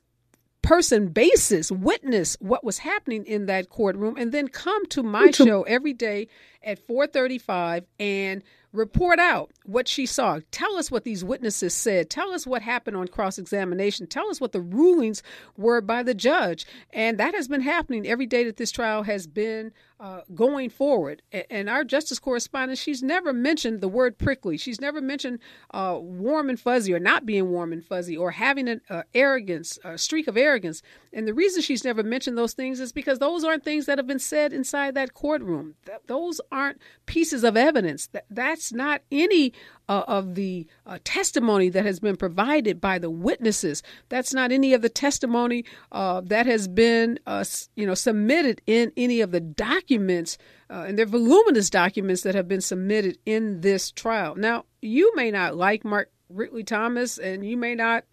person 0.66 1.08
basis 1.08 1.70
witness 1.70 2.36
what 2.40 2.64
was 2.64 2.78
happening 2.78 3.24
in 3.24 3.46
that 3.46 3.70
courtroom 3.70 4.16
and 4.16 4.32
then 4.32 4.48
come 4.48 4.84
to 4.86 5.00
my 5.00 5.30
show 5.30 5.62
every 5.62 5.92
day 5.92 6.26
at 6.60 6.84
4:35 6.84 7.84
and 8.00 8.42
report 8.72 9.18
out 9.18 9.52
what 9.64 9.86
she 9.86 10.04
saw. 10.06 10.40
Tell 10.50 10.76
us 10.76 10.90
what 10.90 11.04
these 11.04 11.24
witnesses 11.24 11.72
said. 11.72 12.10
Tell 12.10 12.32
us 12.32 12.46
what 12.46 12.62
happened 12.62 12.96
on 12.96 13.08
cross 13.08 13.38
examination. 13.38 14.06
Tell 14.06 14.28
us 14.28 14.40
what 14.40 14.52
the 14.52 14.60
rulings 14.60 15.22
were 15.56 15.80
by 15.80 16.02
the 16.02 16.14
judge. 16.14 16.66
And 16.92 17.16
that 17.18 17.34
has 17.34 17.48
been 17.48 17.62
happening 17.62 18.06
every 18.06 18.26
day 18.26 18.44
that 18.44 18.56
this 18.56 18.72
trial 18.72 19.04
has 19.04 19.26
been 19.26 19.72
uh, 19.98 20.20
going 20.34 20.68
forward. 20.68 21.22
And 21.50 21.70
our 21.70 21.84
justice 21.84 22.18
correspondent, 22.18 22.78
she's 22.78 23.02
never 23.02 23.32
mentioned 23.32 23.80
the 23.80 23.88
word 23.88 24.18
prickly. 24.18 24.56
She's 24.58 24.80
never 24.80 25.00
mentioned 25.00 25.38
uh, 25.70 25.98
warm 26.00 26.50
and 26.50 26.60
fuzzy 26.60 26.92
or 26.92 26.98
not 26.98 27.24
being 27.24 27.50
warm 27.50 27.72
and 27.72 27.84
fuzzy 27.84 28.16
or 28.16 28.32
having 28.32 28.68
an 28.68 28.80
uh, 28.90 29.02
arrogance, 29.14 29.78
a 29.84 29.96
streak 29.96 30.28
of 30.28 30.36
arrogance. 30.36 30.82
And 31.12 31.26
the 31.26 31.34
reason 31.34 31.62
she's 31.62 31.84
never 31.84 32.02
mentioned 32.02 32.36
those 32.36 32.52
things 32.52 32.78
is 32.78 32.92
because 32.92 33.18
those 33.18 33.42
aren't 33.42 33.64
things 33.64 33.86
that 33.86 33.98
have 33.98 34.06
been 34.06 34.18
said 34.18 34.52
inside 34.52 34.94
that 34.94 35.14
courtroom. 35.14 35.76
Th- 35.86 35.98
those 36.06 36.40
aren't 36.52 36.80
pieces 37.06 37.42
of 37.42 37.56
evidence. 37.56 38.08
That, 38.08 38.26
that's 38.28 38.72
not 38.72 39.00
any 39.10 39.54
uh, 39.88 40.04
of 40.06 40.34
the 40.34 40.66
uh, 40.86 40.98
testimony 41.04 41.68
that 41.68 41.84
has 41.84 42.00
been 42.00 42.16
provided 42.16 42.80
by 42.80 42.98
the 42.98 43.10
witnesses. 43.10 43.82
That's 44.08 44.34
not 44.34 44.52
any 44.52 44.74
of 44.74 44.82
the 44.82 44.88
testimony 44.88 45.64
uh, 45.92 46.22
that 46.26 46.46
has 46.46 46.68
been, 46.68 47.18
uh, 47.26 47.44
you 47.74 47.86
know, 47.86 47.94
submitted 47.94 48.62
in 48.66 48.92
any 48.96 49.20
of 49.20 49.30
the 49.30 49.40
documents, 49.40 50.38
uh, 50.70 50.84
and 50.86 50.98
they're 50.98 51.06
voluminous 51.06 51.70
documents 51.70 52.22
that 52.22 52.34
have 52.34 52.48
been 52.48 52.60
submitted 52.60 53.18
in 53.24 53.60
this 53.60 53.90
trial. 53.90 54.34
Now, 54.34 54.64
you 54.82 55.14
may 55.14 55.30
not 55.30 55.56
like 55.56 55.84
Mark 55.84 56.10
Ridley 56.28 56.64
Thomas, 56.64 57.18
and 57.18 57.46
you 57.46 57.56
may 57.56 57.74
not 57.74 58.04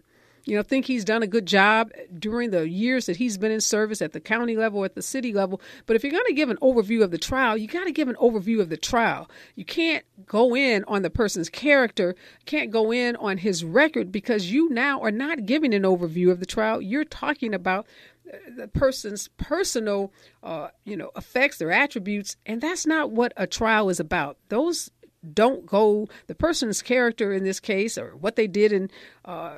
you 0.46 0.56
know, 0.56 0.62
think 0.62 0.84
he's 0.86 1.04
done 1.04 1.22
a 1.22 1.26
good 1.26 1.46
job 1.46 1.90
during 2.18 2.50
the 2.50 2.68
years 2.68 3.06
that 3.06 3.16
he's 3.16 3.38
been 3.38 3.52
in 3.52 3.60
service 3.60 4.02
at 4.02 4.12
the 4.12 4.20
county 4.20 4.56
level, 4.56 4.84
at 4.84 4.94
the 4.94 5.02
city 5.02 5.32
level. 5.32 5.60
But 5.86 5.96
if 5.96 6.04
you're 6.04 6.12
going 6.12 6.26
to 6.26 6.34
give 6.34 6.50
an 6.50 6.58
overview 6.58 7.02
of 7.02 7.10
the 7.10 7.18
trial, 7.18 7.56
you 7.56 7.66
got 7.66 7.84
to 7.84 7.92
give 7.92 8.08
an 8.08 8.16
overview 8.16 8.60
of 8.60 8.68
the 8.68 8.76
trial. 8.76 9.30
You 9.54 9.64
can't 9.64 10.04
go 10.26 10.54
in 10.54 10.84
on 10.84 11.02
the 11.02 11.10
person's 11.10 11.48
character, 11.48 12.14
can't 12.44 12.70
go 12.70 12.92
in 12.92 13.16
on 13.16 13.38
his 13.38 13.64
record 13.64 14.12
because 14.12 14.50
you 14.50 14.68
now 14.70 15.00
are 15.00 15.10
not 15.10 15.46
giving 15.46 15.72
an 15.72 15.82
overview 15.82 16.30
of 16.30 16.40
the 16.40 16.46
trial. 16.46 16.82
You're 16.82 17.04
talking 17.04 17.54
about 17.54 17.86
uh, 18.32 18.36
the 18.56 18.68
person's 18.68 19.28
personal, 19.38 20.12
uh, 20.42 20.68
you 20.84 20.96
know, 20.96 21.10
effects, 21.16 21.58
their 21.58 21.72
attributes, 21.72 22.36
and 22.44 22.60
that's 22.60 22.86
not 22.86 23.10
what 23.10 23.32
a 23.36 23.46
trial 23.46 23.88
is 23.88 24.00
about. 24.00 24.36
Those 24.48 24.90
don't 25.32 25.66
go 25.66 26.08
the 26.26 26.34
person's 26.34 26.82
character 26.82 27.32
in 27.32 27.44
this 27.44 27.60
case 27.60 27.96
or 27.96 28.16
what 28.16 28.36
they 28.36 28.46
did 28.46 28.72
in 28.72 28.90
uh, 29.24 29.56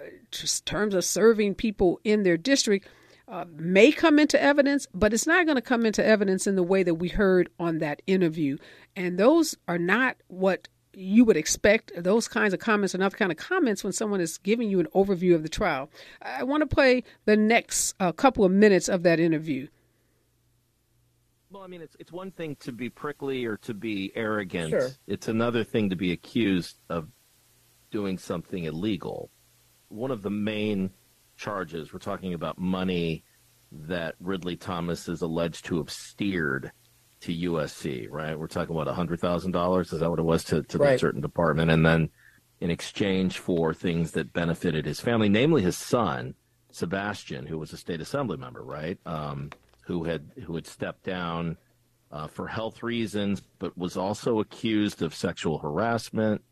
terms 0.64 0.94
of 0.94 1.04
serving 1.04 1.54
people 1.54 2.00
in 2.04 2.23
their 2.23 2.37
district 2.37 2.88
uh, 3.28 3.44
may 3.56 3.90
come 3.90 4.18
into 4.18 4.40
evidence, 4.40 4.87
but 4.94 5.12
it's 5.12 5.26
not 5.26 5.46
going 5.46 5.56
to 5.56 5.62
come 5.62 5.85
into 5.85 6.04
evidence 6.04 6.46
in 6.46 6.54
the 6.54 6.62
way 6.62 6.82
that 6.82 6.94
we 6.94 7.08
heard 7.08 7.49
on 7.58 7.78
that 7.78 8.00
interview. 8.06 8.56
And 8.94 9.18
those 9.18 9.56
are 9.66 9.78
not 9.78 10.16
what 10.28 10.68
you 10.94 11.25
would 11.25 11.37
expect. 11.37 11.92
Those 11.96 12.28
kinds 12.28 12.54
of 12.54 12.61
comments 12.61 12.94
not 12.94 13.12
the 13.12 13.18
kind 13.18 13.32
of 13.32 13.37
comments 13.37 13.85
when 13.85 13.92
someone 13.92 14.20
is 14.20 14.38
giving 14.38 14.70
you 14.70 14.80
an 14.80 14.88
overview 14.94 15.35
of 15.35 15.42
the 15.42 15.49
trial. 15.49 15.90
I 16.23 16.44
want 16.44 16.62
to 16.62 16.75
play 16.75 17.02
the 17.26 17.37
next 17.37 17.94
uh, 18.00 18.12
couple 18.12 18.44
of 18.44 18.52
minutes 18.52 18.88
of 18.88 19.02
that 19.02 19.20
interview. 19.20 19.68
Well, 21.50 21.62
I 21.62 21.68
mean, 21.68 21.80
it's 21.80 21.96
it's 21.98 22.12
one 22.12 22.30
thing 22.30 22.56
to 22.60 22.72
be 22.72 22.90
prickly 22.90 23.44
or 23.44 23.56
to 23.58 23.74
be 23.74 24.12
arrogant. 24.14 24.70
Sure. 24.70 24.88
It's 25.06 25.28
another 25.28 25.64
thing 25.64 25.90
to 25.90 25.96
be 25.96 26.12
accused 26.12 26.80
of 26.90 27.08
doing 27.90 28.18
something 28.18 28.64
illegal. 28.64 29.30
One 29.88 30.10
of 30.10 30.22
the 30.22 30.30
main 30.30 30.90
charges 31.36 31.92
we're 31.92 31.98
talking 32.00 32.34
about 32.34 32.58
money 32.58 33.24
that 33.70 34.14
Ridley 34.20 34.56
Thomas 34.56 35.08
is 35.08 35.22
alleged 35.22 35.64
to 35.66 35.78
have 35.78 35.90
steered 35.90 36.72
to 37.20 37.32
USC, 37.32 38.08
right? 38.10 38.38
We're 38.38 38.46
talking 38.48 38.74
about 38.74 38.92
hundred 38.92 39.20
thousand 39.20 39.52
dollars. 39.52 39.92
Is 39.92 40.00
that 40.00 40.10
what 40.10 40.18
it 40.18 40.24
was 40.24 40.44
to 40.44 40.62
to 40.62 40.78
right. 40.78 40.92
that 40.92 41.00
certain 41.00 41.20
department? 41.20 41.70
And 41.70 41.86
then 41.86 42.08
in 42.60 42.70
exchange 42.70 43.38
for 43.38 43.72
things 43.72 44.12
that 44.12 44.32
benefited 44.32 44.84
his 44.84 45.00
family, 45.00 45.28
namely 45.28 45.62
his 45.62 45.76
son 45.76 46.34
Sebastian, 46.72 47.46
who 47.46 47.58
was 47.58 47.72
a 47.72 47.76
state 47.76 48.00
assembly 48.00 48.36
member, 48.36 48.62
right? 48.62 48.98
Um, 49.06 49.50
who 49.86 50.04
had 50.04 50.32
who 50.44 50.54
had 50.56 50.66
stepped 50.66 51.04
down 51.04 51.56
uh, 52.10 52.26
for 52.26 52.46
health 52.48 52.82
reasons, 52.82 53.40
but 53.58 53.76
was 53.78 53.96
also 53.96 54.40
accused 54.40 55.00
of 55.00 55.14
sexual 55.14 55.58
harassment. 55.58 56.42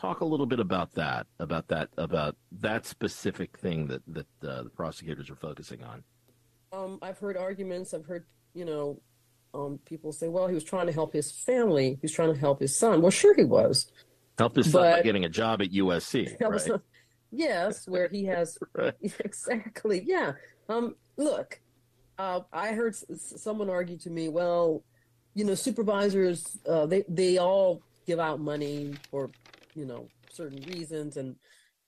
Talk 0.00 0.20
a 0.20 0.24
little 0.24 0.46
bit 0.46 0.60
about 0.60 0.92
that, 0.92 1.26
about 1.40 1.66
that, 1.68 1.88
about 1.98 2.36
that 2.60 2.86
specific 2.86 3.58
thing 3.58 3.88
that 3.88 4.02
that 4.06 4.48
uh, 4.48 4.62
the 4.62 4.70
prosecutors 4.70 5.28
are 5.30 5.36
focusing 5.36 5.82
on. 5.82 6.04
Um, 6.72 6.98
I've 7.02 7.18
heard 7.18 7.36
arguments. 7.36 7.92
I've 7.92 8.06
heard 8.06 8.24
you 8.54 8.64
know 8.64 9.00
um, 9.52 9.80
people 9.84 10.12
say, 10.12 10.28
"Well, 10.28 10.46
he 10.46 10.54
was 10.54 10.64
trying 10.64 10.86
to 10.86 10.92
help 10.92 11.12
his 11.12 11.32
family. 11.32 11.90
He 11.90 11.98
was 12.02 12.12
trying 12.12 12.32
to 12.32 12.38
help 12.38 12.60
his 12.60 12.76
son." 12.76 13.02
Well, 13.02 13.10
sure 13.10 13.34
he 13.34 13.44
was. 13.44 13.90
Helped 14.38 14.54
his 14.54 14.70
son 14.70 14.82
by 14.82 15.02
getting 15.02 15.24
a 15.24 15.28
job 15.28 15.60
at 15.60 15.72
USC, 15.72 16.40
right? 16.70 16.80
yes, 17.32 17.88
where 17.88 18.08
he 18.08 18.26
has 18.26 18.56
right. 18.74 18.94
exactly. 19.02 20.04
Yeah. 20.06 20.32
Um, 20.68 20.94
look, 21.16 21.60
uh, 22.18 22.40
I 22.52 22.72
heard 22.72 22.96
someone 23.16 23.70
argue 23.70 23.98
to 23.98 24.10
me, 24.10 24.28
well, 24.28 24.84
you 25.34 25.44
know, 25.44 25.54
supervisors, 25.54 26.58
uh, 26.68 26.86
they 26.86 27.04
they 27.08 27.38
all 27.38 27.82
give 28.06 28.18
out 28.18 28.40
money 28.40 28.94
for, 29.10 29.30
you 29.74 29.86
know, 29.86 30.08
certain 30.32 30.60
reasons, 30.62 31.16
and 31.16 31.36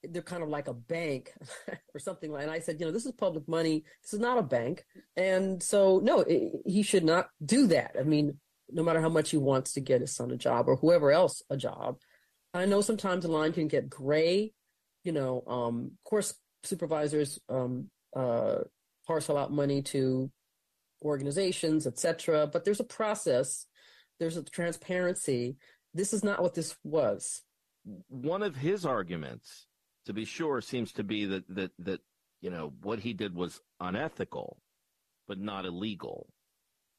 they're 0.05 0.23
kind 0.23 0.43
of 0.43 0.49
like 0.49 0.69
a 0.69 0.75
bank 0.75 1.33
or 1.95 1.99
something 1.99 2.31
like. 2.31 2.43
And 2.43 2.51
I 2.51 2.61
said, 2.61 2.79
you 2.79 2.87
know, 2.87 2.93
this 2.93 3.07
is 3.07 3.13
public 3.13 3.49
money. 3.49 3.85
This 4.03 4.15
is 4.15 4.21
not 4.21 4.39
a 4.39 4.43
bank, 4.43 4.85
and 5.17 5.63
so 5.63 6.01
no, 6.03 6.21
it, 6.21 6.63
he 6.65 6.83
should 6.83 7.05
not 7.05 7.29
do 7.45 7.67
that. 7.69 7.97
I 7.99 8.05
mean, 8.05 8.39
no 8.73 8.83
matter 8.85 9.01
how 9.01 9.09
much 9.09 9.31
he 9.31 9.37
wants 9.37 9.73
to 9.73 9.81
get 9.81 10.01
his 10.01 10.15
son 10.15 10.31
a 10.31 10.37
job 10.37 10.69
or 10.69 10.77
whoever 10.77 11.11
else 11.11 11.43
a 11.51 11.57
job. 11.57 11.99
I 12.53 12.67
know 12.67 12.81
sometimes 12.81 13.25
the 13.25 13.31
line 13.31 13.53
can 13.53 13.69
get 13.69 13.91
gray. 13.91 14.53
You 15.05 15.13
know, 15.13 15.43
um, 15.47 15.93
of 15.93 16.05
course, 16.09 16.35
supervisors 16.63 17.39
um, 17.49 17.91
uh, 18.15 18.59
parcel 19.11 19.37
out 19.37 19.51
money 19.51 19.83
to 19.83 20.31
organizations, 21.03 21.85
etc. 21.85 22.47
But 22.47 22.65
there's 22.65 22.79
a 22.79 22.85
process, 22.85 23.67
there's 24.21 24.37
a 24.37 24.45
transparency. 24.45 25.57
This 25.93 26.13
is 26.13 26.23
not 26.23 26.41
what 26.41 26.55
this 26.55 26.77
was. 26.85 27.43
One 28.07 28.45
of 28.45 28.55
his 28.55 28.87
arguments, 28.87 29.67
to 30.07 30.13
be 30.13 30.25
sure, 30.25 30.61
seems 30.61 30.93
to 30.93 31.03
be 31.03 31.25
that 31.25 31.43
that 31.49 31.73
that 31.81 32.01
you 32.41 32.51
know 32.51 32.73
what 32.83 33.01
he 33.01 33.13
did 33.13 33.35
was 33.35 33.61
unethical, 33.81 34.59
but 35.27 35.41
not 35.41 35.65
illegal. 35.65 36.29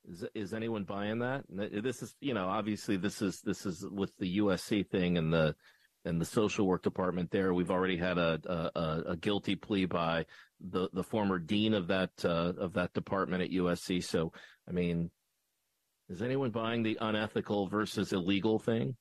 Is 0.04 0.26
is 0.36 0.54
anyone 0.54 0.84
buying 0.84 1.20
that? 1.20 1.46
This 1.50 2.04
is 2.04 2.14
you 2.20 2.34
know 2.34 2.50
obviously 2.50 2.98
this 2.98 3.22
is 3.22 3.40
this 3.40 3.66
is 3.66 3.86
with 3.90 4.12
the 4.18 4.40
USC 4.40 4.86
thing 4.86 5.18
and 5.18 5.32
the 5.32 5.56
and 6.06 6.20
the 6.20 6.26
social 6.26 6.66
work 6.66 6.84
department 6.84 7.32
there. 7.32 7.54
We've 7.54 7.72
already 7.72 7.98
had 7.98 8.18
a 8.18 8.40
a, 8.76 9.12
a 9.12 9.18
guilty 9.18 9.56
plea 9.56 9.86
by 9.86 10.26
the 10.60 10.90
the 10.94 11.04
former 11.04 11.40
dean 11.40 11.74
of 11.74 11.88
that 11.88 12.12
uh, 12.24 12.54
of 12.58 12.74
that 12.74 12.94
department 12.94 13.44
at 13.44 13.52
USC. 13.52 14.04
So, 14.04 14.32
I 14.68 14.72
mean, 14.72 15.12
is 16.10 16.22
anyone 16.22 16.52
buying 16.52 16.84
the 16.84 16.98
unethical 17.02 17.68
versus 17.68 18.14
illegal 18.14 18.60
thing? 18.60 18.96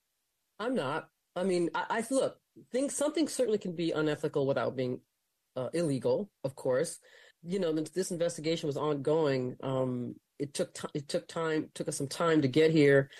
I'm 0.58 0.74
not. 0.74 1.08
I 1.36 1.44
mean, 1.44 1.70
I, 1.74 1.84
I 1.90 2.04
look. 2.10 2.36
Think 2.72 2.90
something 2.90 3.28
certainly 3.28 3.58
can 3.58 3.74
be 3.74 3.92
unethical 3.92 4.46
without 4.46 4.76
being 4.76 5.00
uh, 5.56 5.68
illegal. 5.72 6.28
Of 6.44 6.56
course, 6.56 6.98
you 7.42 7.58
know 7.58 7.72
this 7.72 8.10
investigation 8.10 8.66
was 8.66 8.76
ongoing. 8.76 9.56
Um, 9.62 10.16
it 10.38 10.52
took 10.52 10.74
t- 10.74 10.88
it 10.94 11.08
took 11.08 11.28
time 11.28 11.70
took 11.74 11.88
us 11.88 11.96
some 11.96 12.08
time 12.08 12.42
to 12.42 12.48
get 12.48 12.70
here. 12.70 13.10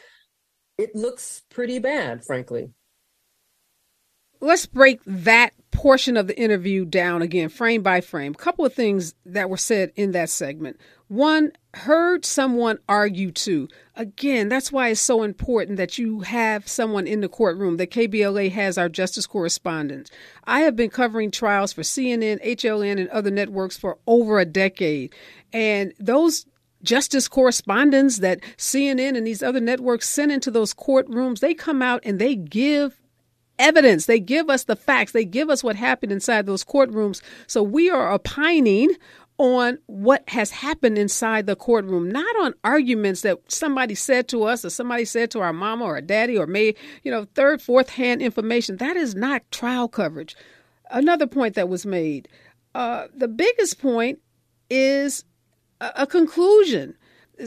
It 0.76 0.94
looks 0.94 1.42
pretty 1.50 1.78
bad, 1.78 2.24
frankly 2.24 2.70
let's 4.40 4.66
break 4.66 5.00
that 5.06 5.52
portion 5.70 6.16
of 6.16 6.26
the 6.26 6.38
interview 6.38 6.84
down 6.84 7.22
again, 7.22 7.48
frame 7.48 7.82
by 7.82 8.00
frame. 8.00 8.32
A 8.32 8.42
couple 8.42 8.66
of 8.66 8.74
things 8.74 9.14
that 9.24 9.48
were 9.48 9.56
said 9.56 9.92
in 9.96 10.12
that 10.12 10.28
segment. 10.28 10.78
One, 11.08 11.52
heard 11.74 12.24
someone 12.24 12.78
argue 12.88 13.30
too. 13.30 13.68
Again, 13.96 14.48
that's 14.48 14.70
why 14.70 14.88
it's 14.88 15.00
so 15.00 15.22
important 15.22 15.76
that 15.76 15.98
you 15.98 16.20
have 16.20 16.68
someone 16.68 17.06
in 17.06 17.20
the 17.20 17.28
courtroom, 17.28 17.76
that 17.78 17.90
KBLA 17.90 18.50
has 18.52 18.78
our 18.78 18.88
justice 18.88 19.26
correspondent. 19.26 20.10
I 20.44 20.60
have 20.60 20.76
been 20.76 20.90
covering 20.90 21.30
trials 21.30 21.72
for 21.72 21.82
CNN, 21.82 22.44
HLN, 22.44 23.00
and 23.00 23.08
other 23.10 23.30
networks 23.30 23.76
for 23.76 23.98
over 24.06 24.38
a 24.38 24.44
decade. 24.44 25.14
And 25.52 25.92
those 25.98 26.46
justice 26.82 27.28
correspondents 27.28 28.18
that 28.18 28.40
CNN 28.56 29.16
and 29.16 29.26
these 29.26 29.42
other 29.42 29.60
networks 29.60 30.08
send 30.08 30.32
into 30.32 30.50
those 30.50 30.74
courtrooms, 30.74 31.40
they 31.40 31.54
come 31.54 31.82
out 31.82 32.02
and 32.04 32.18
they 32.18 32.34
give 32.34 32.99
evidence. 33.60 34.06
They 34.06 34.18
give 34.18 34.50
us 34.50 34.64
the 34.64 34.76
facts. 34.76 35.12
They 35.12 35.24
give 35.24 35.50
us 35.50 35.62
what 35.62 35.76
happened 35.76 36.12
inside 36.12 36.46
those 36.46 36.64
courtrooms. 36.64 37.20
So 37.46 37.62
we 37.62 37.90
are 37.90 38.10
opining 38.12 38.90
on 39.40 39.78
what 39.86 40.22
has 40.28 40.50
happened 40.50 40.98
inside 40.98 41.46
the 41.46 41.56
courtroom, 41.56 42.10
not 42.10 42.36
on 42.40 42.52
arguments 42.62 43.22
that 43.22 43.38
somebody 43.48 43.94
said 43.94 44.28
to 44.28 44.42
us 44.42 44.66
or 44.66 44.70
somebody 44.70 45.06
said 45.06 45.30
to 45.30 45.40
our 45.40 45.52
mama 45.52 45.84
or 45.84 45.98
daddy 46.02 46.36
or 46.36 46.46
may, 46.46 46.74
you 47.04 47.10
know, 47.10 47.26
third, 47.34 47.62
fourth 47.62 47.88
hand 47.88 48.20
information. 48.20 48.76
That 48.76 48.98
is 48.98 49.14
not 49.14 49.50
trial 49.50 49.88
coverage. 49.88 50.36
Another 50.90 51.26
point 51.26 51.54
that 51.54 51.70
was 51.70 51.86
made. 51.86 52.28
Uh, 52.74 53.06
the 53.14 53.28
biggest 53.28 53.80
point 53.80 54.18
is 54.68 55.24
a, 55.80 55.90
a 55.96 56.06
conclusion. 56.06 56.94
Uh, 57.40 57.46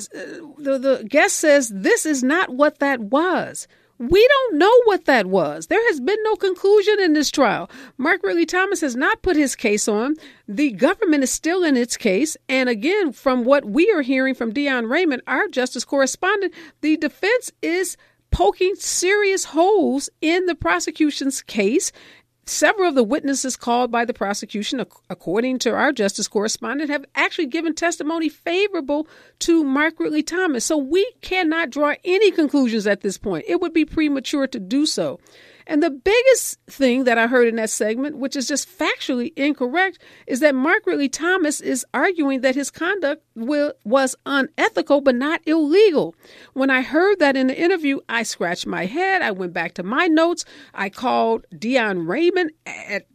the, 0.58 0.79
the 0.79 1.08
guest 1.08 1.36
says 1.36 1.70
this 1.70 2.08
is 2.08 2.24
not 2.24 2.50
what 2.50 2.79
that 2.79 3.00
was. 3.01 3.67
We 4.00 4.27
don't 4.27 4.57
know 4.57 4.81
what 4.85 5.05
that 5.05 5.27
was. 5.27 5.67
There 5.67 5.85
has 5.88 6.00
been 6.00 6.21
no 6.23 6.35
conclusion 6.35 7.00
in 7.00 7.13
this 7.13 7.29
trial. 7.31 7.69
Mark 7.97 8.23
Ridley 8.23 8.45
Thomas 8.45 8.81
has 8.81 8.95
not 8.95 9.21
put 9.21 9.35
his 9.35 9.55
case 9.55 9.88
on. 9.88 10.15
The 10.47 10.71
government 10.71 11.23
is 11.23 11.31
still 11.31 11.63
in 11.63 11.77
its 11.77 11.95
case. 11.95 12.35
And 12.50 12.69
again, 12.69 13.12
from 13.12 13.43
what 13.43 13.65
we 13.65 13.91
are 13.91 14.01
hearing 14.01 14.33
from 14.33 14.51
Dion 14.51 14.88
Raymond, 14.88 15.21
our 15.27 15.47
justice 15.47 15.85
correspondent, 15.85 16.53
the 16.81 16.97
defense 16.97 17.51
is 17.62 17.95
poking 18.31 18.73
serious 18.75 19.45
holes 19.45 20.09
in 20.19 20.47
the 20.47 20.55
prosecution's 20.55 21.43
case 21.43 21.91
Several 22.45 22.89
of 22.89 22.95
the 22.95 23.03
witnesses 23.03 23.55
called 23.55 23.89
by 23.89 24.03
the 24.03 24.13
prosecution, 24.13 24.85
according 25.09 25.59
to 25.59 25.71
our 25.71 25.93
justice 25.93 26.27
correspondent, 26.27 26.89
have 26.89 27.05
actually 27.15 27.45
given 27.45 27.73
testimony 27.73 28.27
favorable 28.27 29.07
to 29.39 29.63
Mark 29.63 29.97
Ridley 29.97 30.23
Thomas. 30.23 30.65
So 30.65 30.77
we 30.77 31.09
cannot 31.21 31.69
draw 31.69 31.95
any 32.03 32.31
conclusions 32.31 32.85
at 32.85 33.00
this 33.00 33.17
point. 33.17 33.45
It 33.47 33.62
would 33.62 33.73
be 33.73 33.85
premature 33.85 34.45
to 34.47 34.59
do 34.59 34.85
so. 34.85 35.21
And 35.67 35.82
the 35.82 35.89
biggest 35.89 36.60
thing 36.67 37.03
that 37.05 37.17
I 37.17 37.27
heard 37.27 37.48
in 37.48 37.55
that 37.58 37.70
segment, 37.70 38.17
which 38.17 38.36
is 38.36 38.48
just 38.48 38.67
factually 38.67 39.32
incorrect, 39.36 40.00
is 40.27 40.39
that 40.41 40.55
Mark 40.55 40.86
Ridley 40.86 41.10
Thomas 41.10 41.62
is 41.62 41.86
arguing 41.93 42.41
that 42.41 42.55
his 42.55 42.70
conduct 42.70 43.24
will, 43.36 43.74
was 43.86 44.15
unethical 44.25 45.01
but 45.01 45.15
not 45.15 45.41
illegal. 45.46 46.15
When 46.53 46.70
I 46.70 46.82
heard 46.82 47.20
that 47.20 47.38
in 47.38 47.48
the 47.48 47.60
interview, 47.60 48.00
I 48.10 48.24
scratched 48.24 48.67
my 48.67 48.86
head. 48.86 49.22
I 49.22 49.32
went 49.32 49.53
back 49.53 49.74
to 49.75 49.84
my 49.84 50.08
notes. 50.08 50.46
I 50.74 50.89
called 50.89 51.46
Dion 51.58 52.05
Raymond 52.05 52.51
at 52.65 53.05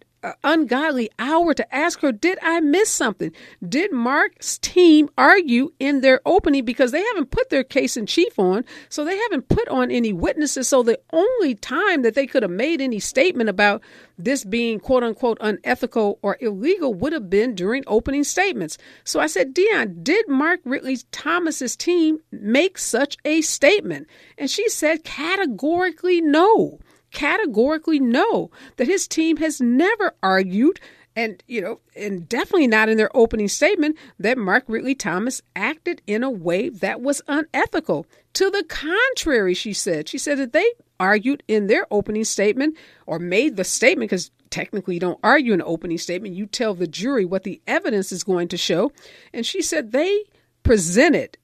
ungodly 0.43 1.11
hour 1.19 1.55
to 1.55 1.75
ask 1.75 2.01
her, 2.01 2.13
Did 2.13 2.39
I 2.43 2.61
miss 2.61 2.91
something? 2.91 3.33
Did 3.67 3.93
Mark's 3.93 4.59
team 4.59 5.09
argue 5.17 5.73
in 5.79 6.01
their 6.01 6.21
opening 6.27 6.65
because 6.65 6.93
they 6.93 7.03
haven't 7.03 7.31
put 7.31 7.51
their 7.51 7.65
case 7.65 7.97
in 7.97 8.07
chief 8.07 8.39
on? 8.39 8.65
So 8.89 9.05
they 9.05 9.17
haven't 9.17 9.49
put 9.49 9.69
on 9.69 9.91
any 9.91 10.13
witnesses. 10.13 10.69
So 10.69 10.83
the 10.83 11.01
only 11.13 11.55
time 11.55 12.03
that 12.03 12.15
they 12.15 12.27
could 12.27 12.43
have 12.43 12.51
made 12.51 12.81
any 12.81 12.99
statement 13.01 13.49
about 13.49 13.83
this 14.17 14.45
being 14.45 14.81
quote 14.81 15.03
unquote 15.03 15.39
unethical 15.41 16.19
or 16.23 16.37
illegal 16.41 16.95
would 16.95 17.13
have 17.13 17.31
been 17.31 17.55
during 17.55 17.85
opening 17.87 18.25
statements. 18.25 18.79
So 19.05 19.21
I 19.21 19.27
said, 19.27 19.55
Dion, 19.55 20.03
did 20.03 20.29
Mark 20.29 20.61
Ridley 20.65 20.99
Thomas's 21.13 21.77
team 21.77 22.19
make 22.33 22.79
such 22.79 23.17
a 23.25 23.41
statement? 23.43 24.09
And 24.37 24.51
she 24.51 24.69
said 24.69 25.05
categorically 25.05 26.21
no 26.21 26.81
categorically 27.11 27.99
no, 27.99 28.51
that 28.77 28.87
his 28.87 29.09
team 29.09 29.39
has 29.39 29.61
never 29.61 30.15
argued 30.23 30.81
and 31.19 31.43
you 31.49 31.61
know, 31.61 31.81
and 31.97 32.29
definitely 32.29 32.69
not 32.69 32.89
in 32.89 32.97
their 32.97 33.15
opening 33.17 33.49
statement 33.49 33.97
that 34.21 34.39
Mark 34.39 34.63
Ridley 34.69 34.95
Thomas 34.95 35.43
acted 35.57 36.01
in 36.07 36.23
a 36.23 36.31
way 36.31 36.69
that 36.69 37.01
was 37.01 37.21
unethical. 37.27 38.07
To 38.35 38.51
the 38.51 38.63
contrary, 38.69 39.53
she 39.55 39.73
said. 39.73 40.09
She 40.09 40.17
said 40.17 40.39
that 40.39 40.53
they 40.53 40.73
argued 41.01 41.43
in 41.49 41.67
their 41.67 41.89
opening 41.91 42.23
statement 42.23 42.77
or 43.05 43.19
made 43.19 43.57
the 43.57 43.65
statement 43.65 44.11
because 44.11 44.31
technically 44.51 44.95
you 44.95 45.01
don't 45.01 45.19
argue 45.25 45.53
an 45.53 45.63
opening 45.63 45.99
statement, 45.99 46.37
you 46.37 46.47
tell 46.47 46.73
the 46.73 46.87
jury 46.87 47.25
what 47.25 47.43
the 47.43 47.61
evidence 47.67 48.13
is 48.13 48.23
going 48.23 48.47
to 48.49 48.57
show. 48.57 48.93
And 49.33 49.45
she 49.45 49.61
said 49.61 49.91
they 49.91 50.25
presented 50.63 51.37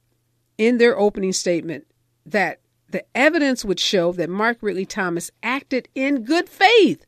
in 0.57 0.79
their 0.79 0.97
opening 0.97 1.33
statement 1.33 1.87
that 2.27 2.61
the 2.95 3.05
evidence 3.17 3.65
would 3.65 3.81
show 3.81 4.13
that 4.13 4.31
Mark 4.31 4.59
Ridley 4.61 4.87
Thomas 4.87 5.33
acted 5.43 5.89
in 5.97 6.23
good 6.23 6.49
faith. 6.49 7.05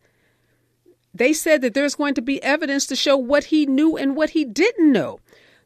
They 1.15 1.33
said 1.33 1.63
that 1.63 1.75
there's 1.75 1.95
going 1.95 2.15
to 2.15 2.23
be 2.23 2.43
evidence 2.43 2.87
to 2.87 2.97
show 2.97 3.17
what 3.17 3.45
he 3.45 3.67
knew 3.67 3.97
and 3.97 4.17
what 4.17 4.31
he 4.31 4.45
didn't 4.45 4.91
know. 4.91 5.21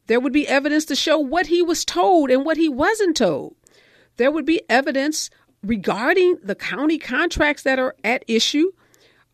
There 0.09 0.21
would 0.21 0.35
be 0.35 0.47
evidence 0.47 0.85
to 0.87 0.95
show 0.95 1.19
what 1.19 1.47
he 1.47 1.63
was 1.63 1.87
told 1.87 2.31
and 2.31 2.45
what 2.45 2.59
he 2.59 2.69
wasn't 2.69 3.17
told. 3.17 3.57
There 4.19 4.31
would 4.31 4.45
be 4.45 4.61
evidence 4.69 5.31
regarding 5.63 6.37
the 6.43 6.55
county 6.55 6.99
contracts 6.99 7.63
that 7.63 7.79
are 7.79 7.97
at 8.05 8.23
issue. 8.29 8.73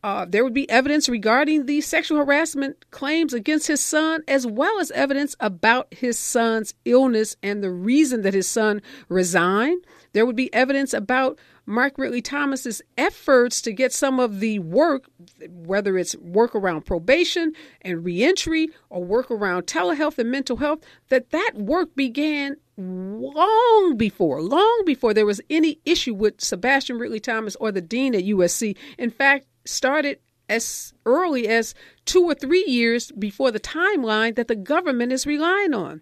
Uh, 0.05 0.25
there 0.25 0.45
would 0.45 0.55
be 0.55 0.71
evidence 0.71 1.09
regarding 1.09 1.67
the 1.67 1.81
sexual 1.81 2.19
harassment 2.19 2.89
claims 2.93 3.35
against 3.35 3.67
his 3.67 3.81
son, 3.81 4.23
as 4.29 4.47
well 4.47 4.79
as 4.79 4.93
evidence 4.93 5.35
about 5.41 5.93
his 5.93 6.17
son's 6.17 6.75
illness 6.85 7.37
and 7.43 7.61
the 7.61 7.73
reason 7.73 8.23
that 8.23 8.35
his 8.35 8.47
son 8.47 8.81
resigned. 9.09 9.85
There 10.17 10.25
would 10.25 10.35
be 10.35 10.51
evidence 10.55 10.95
about 10.95 11.39
Mark 11.67 11.99
Ridley 11.99 12.23
Thomas's 12.23 12.81
efforts 12.97 13.61
to 13.61 13.71
get 13.71 13.93
some 13.93 14.19
of 14.19 14.41
the 14.41 14.61
work, 14.61 15.11
whether 15.47 15.99
it's 15.99 16.17
work 16.17 16.55
around 16.55 16.87
probation 16.87 17.53
and 17.83 18.03
reentry 18.03 18.71
or 18.89 19.05
work 19.05 19.31
around 19.31 19.67
telehealth 19.67 20.17
and 20.17 20.31
mental 20.31 20.57
health, 20.57 20.79
that 21.11 21.33
that 21.33 21.53
work 21.57 21.95
began 21.95 22.57
long 22.79 23.99
before, 23.99 24.41
long 24.41 24.85
before 24.87 25.13
there 25.13 25.27
was 25.27 25.43
any 25.51 25.81
issue 25.85 26.15
with 26.15 26.41
Sebastian 26.41 26.99
Ridley 26.99 27.21
Thomas 27.21 27.55
or 27.57 27.71
the 27.71 27.83
dean 27.83 28.15
at 28.15 28.25
USC. 28.25 28.75
In 28.97 29.11
fact, 29.11 29.45
started 29.67 30.19
as 30.49 30.95
early 31.05 31.47
as 31.47 31.75
two 32.07 32.25
or 32.25 32.35
three 32.35 32.65
years 32.67 33.13
before 33.13 33.51
the 33.51 33.61
timeline 33.61 34.35
that 34.37 34.49
the 34.49 34.57
government 34.57 35.13
is 35.13 35.27
relying 35.27 35.75
on. 35.75 36.01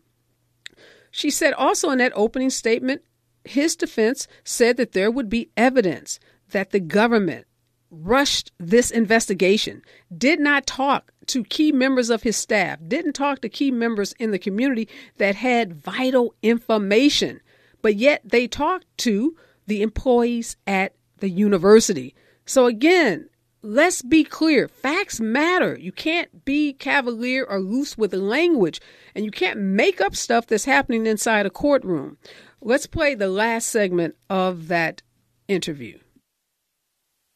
She 1.11 1.31
said 1.31 1.53
also 1.55 1.91
in 1.91 1.99
that 1.99 2.13
opening 2.15 2.51
statement 2.51 3.03
his 3.45 3.77
defense 3.77 4.27
said 4.45 4.77
that 4.77 4.93
there 4.93 5.11
would 5.11 5.29
be 5.29 5.51
evidence 5.57 6.19
that 6.51 6.71
the 6.71 6.81
government 6.81 7.47
rushed 7.91 8.51
this 8.59 8.91
investigation, 8.91 9.83
did 10.17 10.41
not 10.41 10.67
talk 10.67 11.13
to 11.27 11.45
key 11.45 11.73
members 11.73 12.11
of 12.11 12.23
his 12.23 12.37
staff, 12.37 12.79
didn't 12.87 13.13
talk 13.13 13.41
to 13.41 13.49
key 13.49 13.71
members 13.71 14.13
in 14.19 14.31
the 14.31 14.39
community 14.39 14.89
that 15.19 15.35
had 15.37 15.83
vital 15.83 16.35
information, 16.43 17.41
but 17.83 17.97
yet 17.97 18.21
they 18.25 18.47
talked 18.47 18.87
to 18.99 19.37
the 19.67 19.83
employees 19.83 20.57
at 20.67 20.95
the 21.19 21.31
university. 21.31 22.15
So 22.47 22.67
again, 22.67 23.29
let's 23.63 24.03
be 24.03 24.25
clear 24.25 24.69
facts 24.69 25.21
matter. 25.21 25.77
You 25.77 25.93
can't 25.93 26.45
be 26.45 26.75
cavalier 26.75 27.45
or 27.45 27.61
loose 27.61 27.97
with 27.97 28.13
language, 28.13 28.81
and 29.15 29.25
you 29.25 29.31
can't 29.31 29.59
make 29.59 30.01
up 30.01 30.15
stuff 30.15 30.47
that's 30.47 30.67
happening 30.67 31.07
inside 31.07 31.47
a 31.47 31.51
courtroom. 31.51 32.19
Let's 32.67 32.87
play 32.87 33.15
the 33.15 33.29
last 33.29 33.67
segment 33.67 34.17
of 34.31 34.69
that 34.69 35.03
interview. 35.49 35.99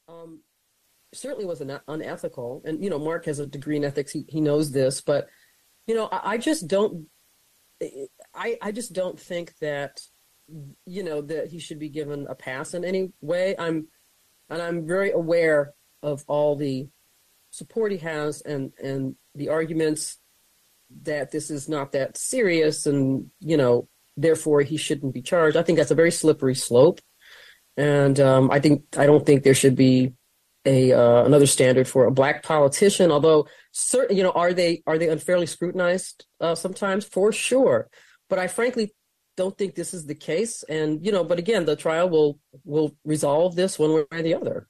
Um, 0.08 0.40
certainly 1.12 1.44
was 1.44 1.60
an 1.60 1.78
unethical, 1.86 2.62
and 2.64 2.82
you 2.82 2.88
know, 2.88 2.98
Mark 2.98 3.26
has 3.26 3.38
a 3.38 3.46
degree 3.46 3.76
in 3.76 3.84
ethics. 3.84 4.10
He 4.10 4.24
he 4.26 4.40
knows 4.40 4.72
this, 4.72 5.02
but 5.02 5.28
you 5.86 5.94
know, 5.94 6.08
I, 6.10 6.32
I 6.32 6.38
just 6.38 6.66
don't. 6.66 7.08
I 8.34 8.56
I 8.62 8.72
just 8.72 8.94
don't 8.94 9.20
think 9.20 9.52
that 9.58 10.00
you 10.86 11.02
know 11.02 11.20
that 11.20 11.48
he 11.48 11.58
should 11.58 11.78
be 11.78 11.90
given 11.90 12.26
a 12.26 12.34
pass 12.34 12.72
in 12.72 12.82
any 12.82 13.12
way. 13.20 13.54
I'm 13.58 13.88
and 14.48 14.62
I'm 14.62 14.86
very 14.86 15.10
aware 15.10 15.74
of 16.02 16.24
all 16.26 16.56
the 16.56 16.88
support 17.50 17.92
he 17.92 17.98
has 17.98 18.40
and 18.40 18.72
and 18.82 19.14
the 19.34 19.50
arguments 19.50 20.18
that 21.02 21.30
this 21.32 21.50
is 21.50 21.68
not 21.68 21.92
that 21.92 22.16
serious 22.16 22.86
and 22.86 23.30
you 23.40 23.58
know 23.58 23.88
therefore 24.18 24.62
he 24.62 24.76
shouldn't 24.76 25.14
be 25.14 25.22
charged. 25.22 25.56
I 25.56 25.62
think 25.62 25.78
that's 25.78 25.90
a 25.90 25.94
very 25.94 26.10
slippery 26.10 26.54
slope, 26.54 27.00
and 27.76 28.18
um, 28.20 28.50
I 28.50 28.60
think 28.60 28.84
I 28.96 29.06
don't 29.06 29.24
think 29.24 29.42
there 29.42 29.54
should 29.54 29.76
be 29.76 30.12
a 30.64 30.92
uh, 30.92 31.24
another 31.24 31.46
standard 31.46 31.88
for 31.88 32.04
a 32.04 32.10
black 32.10 32.42
politician. 32.42 33.10
Although, 33.10 33.46
certain 33.72 34.16
you 34.16 34.22
know, 34.22 34.32
are 34.32 34.52
they 34.52 34.82
are 34.86 34.98
they 34.98 35.08
unfairly 35.08 35.46
scrutinized 35.46 36.26
uh, 36.40 36.54
sometimes? 36.54 37.04
For 37.04 37.32
sure, 37.32 37.88
but 38.28 38.38
I 38.38 38.48
frankly 38.48 38.94
don't 39.36 39.56
think 39.56 39.74
this 39.74 39.94
is 39.94 40.06
the 40.06 40.14
case. 40.14 40.64
And 40.68 41.04
you 41.04 41.12
know, 41.12 41.24
but 41.24 41.38
again, 41.38 41.64
the 41.64 41.76
trial 41.76 42.10
will 42.10 42.38
will 42.64 42.96
resolve 43.04 43.54
this 43.54 43.78
one 43.78 43.94
way 43.94 44.04
or 44.10 44.22
the 44.22 44.34
other. 44.34 44.68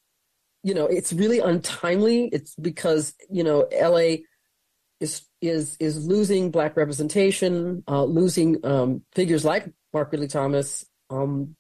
You 0.63 0.75
know, 0.75 0.87
it's 0.87 1.13
really 1.13 1.39
untimely. 1.39 2.29
It's 2.33 2.55
because 2.55 3.15
you 3.31 3.45
know, 3.45 3.63
L.A 3.73 4.25
is 5.01 5.23
is 5.41 5.77
is 5.81 6.07
losing 6.07 6.51
black 6.51 6.77
representation, 6.77 7.85
uh, 7.89 8.05
losing 8.05 8.65
um, 8.65 9.03
figures 9.15 9.45
like 9.45 9.69
Mark 9.93 10.13
Ridley 10.13 10.29
Thomas. 10.29 10.85
Um, 11.11 11.57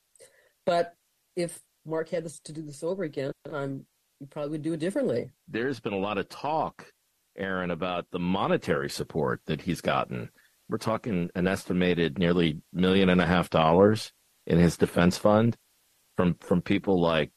but 0.66 0.94
if 1.37 1.59
Mark 1.87 2.09
had 2.11 2.24
this, 2.24 2.40
to 2.40 2.53
do 2.53 2.62
this 2.62 2.83
over 2.83 3.05
again, 3.05 3.33
I'm 3.51 3.87
probably 4.31 4.51
would 4.51 4.62
do 4.62 4.72
it 4.72 4.81
differently. 4.81 5.31
There's 5.46 5.81
been 5.81 5.92
a 5.92 5.98
lot 5.98 6.18
of 6.18 6.29
talk, 6.29 6.87
Erin, 7.37 7.70
about 7.70 8.07
the 8.11 8.18
monetary 8.18 8.90
support 8.90 9.40
that 9.46 9.61
he's 9.61 9.81
gotten. 9.81 10.31
We're 10.68 10.79
talking 10.79 11.31
an 11.35 11.46
estimated 11.46 12.18
nearly 12.18 12.61
million 12.72 13.09
and 13.09 13.20
a 13.20 13.27
half 13.27 13.48
dollars 13.51 14.12
in 14.46 14.59
his 14.59 14.77
defense 14.77 15.16
fund 15.16 15.57
from 16.16 16.35
from 16.40 16.61
people 16.61 17.01
like 17.01 17.31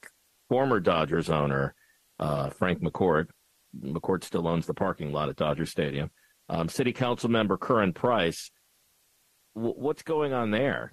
former 0.49 0.79
Dodgers 0.79 1.29
owner 1.29 1.75
uh, 2.19 2.49
Frank 2.49 2.81
McCourt, 2.81 3.27
McCourt 3.79 4.23
still 4.23 4.47
owns 4.47 4.65
the 4.65 4.73
parking 4.73 5.11
lot 5.11 5.29
at 5.29 5.35
Dodger 5.35 5.65
Stadium. 5.65 6.09
Um, 6.49 6.67
City 6.69 6.93
Council 6.93 7.29
member 7.29 7.57
Curren 7.57 7.93
Price. 7.93 8.51
W- 9.55 9.75
what's 9.77 10.03
going 10.03 10.33
on 10.33 10.51
there? 10.51 10.91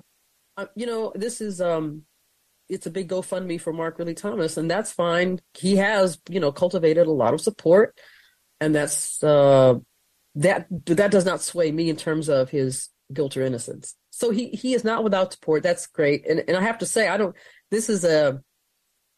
Uh, 0.57 0.67
you 0.77 0.87
know, 0.87 1.13
this 1.15 1.41
is 1.41 1.61
um, 1.61 2.03
it's 2.69 2.87
a 2.87 2.91
big 2.91 3.09
GoFundMe 3.09 3.61
for 3.61 3.73
Mark 3.73 3.99
Ridley 3.99 4.15
Thomas, 4.15 4.57
and 4.57 4.71
that's 4.71 4.93
fine. 4.93 5.41
He 5.55 5.77
has, 5.77 6.19
you 6.29 6.41
know, 6.41 6.53
cultivated 6.53 7.07
a 7.07 7.13
lot 7.13 7.35
of 7.35 7.41
support, 7.41 7.99
and 8.61 8.75
that's 8.75 9.23
uh, 9.23 9.75
that 10.37 10.67
that 10.87 11.11
does 11.11 11.25
not 11.25 11.43
sway 11.43 11.73
me 11.73 11.89
in 11.89 11.97
terms 11.97 12.29
of 12.29 12.51
his 12.51 12.89
guilt 13.13 13.37
or 13.37 13.43
innocence. 13.43 13.95
So 14.11 14.31
he 14.31 14.51
he 14.51 14.75
is 14.75 14.85
not 14.85 15.05
without 15.05 15.33
support. 15.33 15.63
That's 15.63 15.87
great, 15.87 16.27
and 16.29 16.45
and 16.47 16.57
I 16.57 16.63
have 16.63 16.79
to 16.79 16.87
say, 16.87 17.09
I 17.09 17.17
don't. 17.17 17.35
This 17.71 17.89
is 17.89 18.05
a 18.05 18.41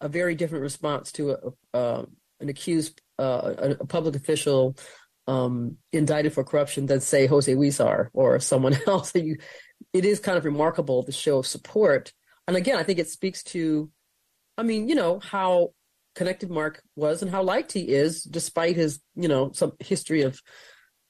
a 0.00 0.08
very 0.08 0.34
different 0.34 0.62
response 0.62 1.12
to 1.12 1.30
a, 1.30 1.76
uh, 1.76 2.04
an 2.40 2.48
accused, 2.48 3.00
a, 3.20 3.76
a, 3.80 3.86
public 3.86 4.16
official 4.16 4.76
um, 5.26 5.76
indicted 5.92 6.32
for 6.32 6.44
corruption 6.44 6.86
than 6.86 7.00
say 7.00 7.26
Jose 7.26 7.52
Huizar 7.52 8.08
or 8.12 8.40
someone 8.40 8.76
else. 8.86 9.14
you, 9.14 9.36
it 9.92 10.04
is 10.04 10.20
kind 10.20 10.38
of 10.38 10.44
remarkable 10.44 11.02
the 11.02 11.12
show 11.12 11.38
of 11.38 11.46
support, 11.46 12.12
and 12.46 12.56
again, 12.56 12.78
I 12.78 12.82
think 12.82 12.98
it 12.98 13.08
speaks 13.08 13.42
to, 13.44 13.90
I 14.58 14.62
mean, 14.62 14.88
you 14.88 14.94
know 14.94 15.20
how 15.20 15.70
connected 16.14 16.50
Mark 16.50 16.82
was 16.96 17.22
and 17.22 17.30
how 17.30 17.42
liked 17.42 17.72
he 17.72 17.88
is, 17.88 18.22
despite 18.24 18.76
his, 18.76 19.00
you 19.14 19.28
know, 19.28 19.52
some 19.52 19.72
history 19.78 20.22
of 20.22 20.40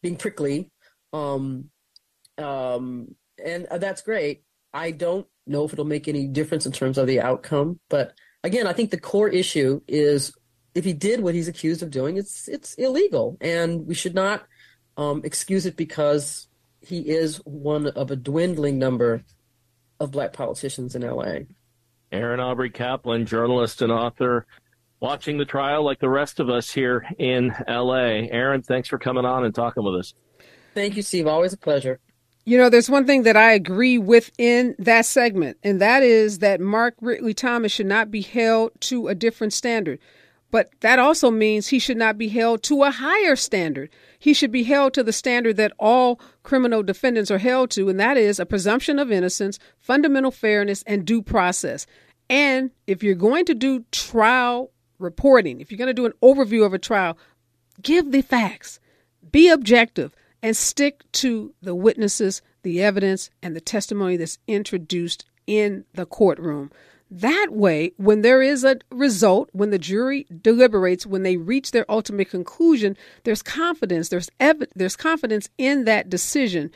being 0.02 0.16
prickly. 0.16 0.70
Um, 1.12 1.70
um, 2.38 3.14
and 3.42 3.66
uh, 3.66 3.78
that's 3.78 4.02
great. 4.02 4.42
I 4.72 4.90
don't 4.90 5.26
know 5.46 5.64
if 5.64 5.72
it'll 5.72 5.84
make 5.84 6.08
any 6.08 6.28
difference 6.28 6.66
in 6.66 6.72
terms 6.72 6.98
of 6.98 7.06
the 7.06 7.20
outcome, 7.20 7.80
but 7.88 8.12
again, 8.44 8.66
I 8.66 8.72
think 8.72 8.90
the 8.90 9.00
core 9.00 9.28
issue 9.28 9.80
is 9.88 10.32
if 10.80 10.86
he 10.86 10.94
did 10.94 11.20
what 11.20 11.34
he's 11.34 11.46
accused 11.46 11.82
of 11.82 11.90
doing, 11.90 12.16
it's 12.16 12.48
it's 12.48 12.72
illegal, 12.74 13.36
and 13.42 13.86
we 13.86 13.94
should 13.94 14.14
not 14.14 14.46
um, 14.96 15.20
excuse 15.24 15.66
it 15.66 15.76
because 15.76 16.48
he 16.80 17.00
is 17.00 17.36
one 17.44 17.88
of 17.88 18.10
a 18.10 18.16
dwindling 18.16 18.78
number 18.78 19.22
of 20.00 20.10
black 20.10 20.32
politicians 20.32 20.96
in 20.96 21.04
L.A. 21.04 21.46
Erin 22.10 22.40
Aubry 22.40 22.72
Kaplan, 22.72 23.26
journalist 23.26 23.82
and 23.82 23.92
author, 23.92 24.46
watching 25.00 25.36
the 25.36 25.44
trial 25.44 25.84
like 25.84 26.00
the 26.00 26.08
rest 26.08 26.40
of 26.40 26.48
us 26.48 26.70
here 26.70 27.06
in 27.18 27.54
L.A. 27.66 28.30
Erin, 28.30 28.62
thanks 28.62 28.88
for 28.88 28.98
coming 28.98 29.26
on 29.26 29.44
and 29.44 29.54
talking 29.54 29.84
with 29.84 29.96
us. 29.96 30.14
Thank 30.72 30.96
you, 30.96 31.02
Steve. 31.02 31.26
Always 31.26 31.52
a 31.52 31.58
pleasure. 31.58 32.00
You 32.46 32.56
know, 32.56 32.70
there's 32.70 32.88
one 32.88 33.06
thing 33.06 33.24
that 33.24 33.36
I 33.36 33.52
agree 33.52 33.98
with 33.98 34.30
in 34.38 34.74
that 34.78 35.04
segment, 35.04 35.58
and 35.62 35.78
that 35.82 36.02
is 36.02 36.38
that 36.38 36.58
Mark 36.58 36.94
Ridley 37.02 37.34
Thomas 37.34 37.70
should 37.70 37.84
not 37.84 38.10
be 38.10 38.22
held 38.22 38.72
to 38.80 39.08
a 39.08 39.14
different 39.14 39.52
standard. 39.52 39.98
But 40.50 40.70
that 40.80 40.98
also 40.98 41.30
means 41.30 41.68
he 41.68 41.78
should 41.78 41.96
not 41.96 42.18
be 42.18 42.28
held 42.28 42.62
to 42.64 42.82
a 42.82 42.90
higher 42.90 43.36
standard. 43.36 43.90
He 44.18 44.34
should 44.34 44.50
be 44.50 44.64
held 44.64 44.94
to 44.94 45.02
the 45.02 45.12
standard 45.12 45.56
that 45.56 45.72
all 45.78 46.20
criminal 46.42 46.82
defendants 46.82 47.30
are 47.30 47.38
held 47.38 47.70
to, 47.72 47.88
and 47.88 48.00
that 48.00 48.16
is 48.16 48.40
a 48.40 48.46
presumption 48.46 48.98
of 48.98 49.12
innocence, 49.12 49.58
fundamental 49.78 50.30
fairness, 50.30 50.82
and 50.86 51.04
due 51.04 51.22
process. 51.22 51.86
And 52.28 52.70
if 52.86 53.02
you're 53.02 53.14
going 53.14 53.44
to 53.46 53.54
do 53.54 53.84
trial 53.92 54.72
reporting, 54.98 55.60
if 55.60 55.70
you're 55.70 55.78
going 55.78 55.88
to 55.88 55.94
do 55.94 56.06
an 56.06 56.12
overview 56.22 56.66
of 56.66 56.74
a 56.74 56.78
trial, 56.78 57.16
give 57.80 58.12
the 58.12 58.22
facts, 58.22 58.80
be 59.30 59.48
objective, 59.48 60.14
and 60.42 60.56
stick 60.56 61.02
to 61.12 61.54
the 61.62 61.74
witnesses, 61.74 62.42
the 62.62 62.82
evidence, 62.82 63.30
and 63.42 63.54
the 63.54 63.60
testimony 63.60 64.16
that's 64.16 64.38
introduced 64.46 65.24
in 65.46 65.84
the 65.94 66.06
courtroom. 66.06 66.70
That 67.10 67.48
way, 67.50 67.92
when 67.96 68.22
there 68.22 68.40
is 68.40 68.62
a 68.62 68.76
result, 68.92 69.50
when 69.52 69.70
the 69.70 69.78
jury 69.78 70.26
deliberates, 70.42 71.06
when 71.06 71.24
they 71.24 71.36
reach 71.36 71.72
their 71.72 71.90
ultimate 71.90 72.30
conclusion, 72.30 72.96
there's 73.24 73.42
confidence. 73.42 74.10
There's 74.10 74.30
ev- 74.38 74.68
there's 74.76 74.96
confidence 74.96 75.48
in 75.58 75.86
that 75.86 76.08
decision, 76.08 76.70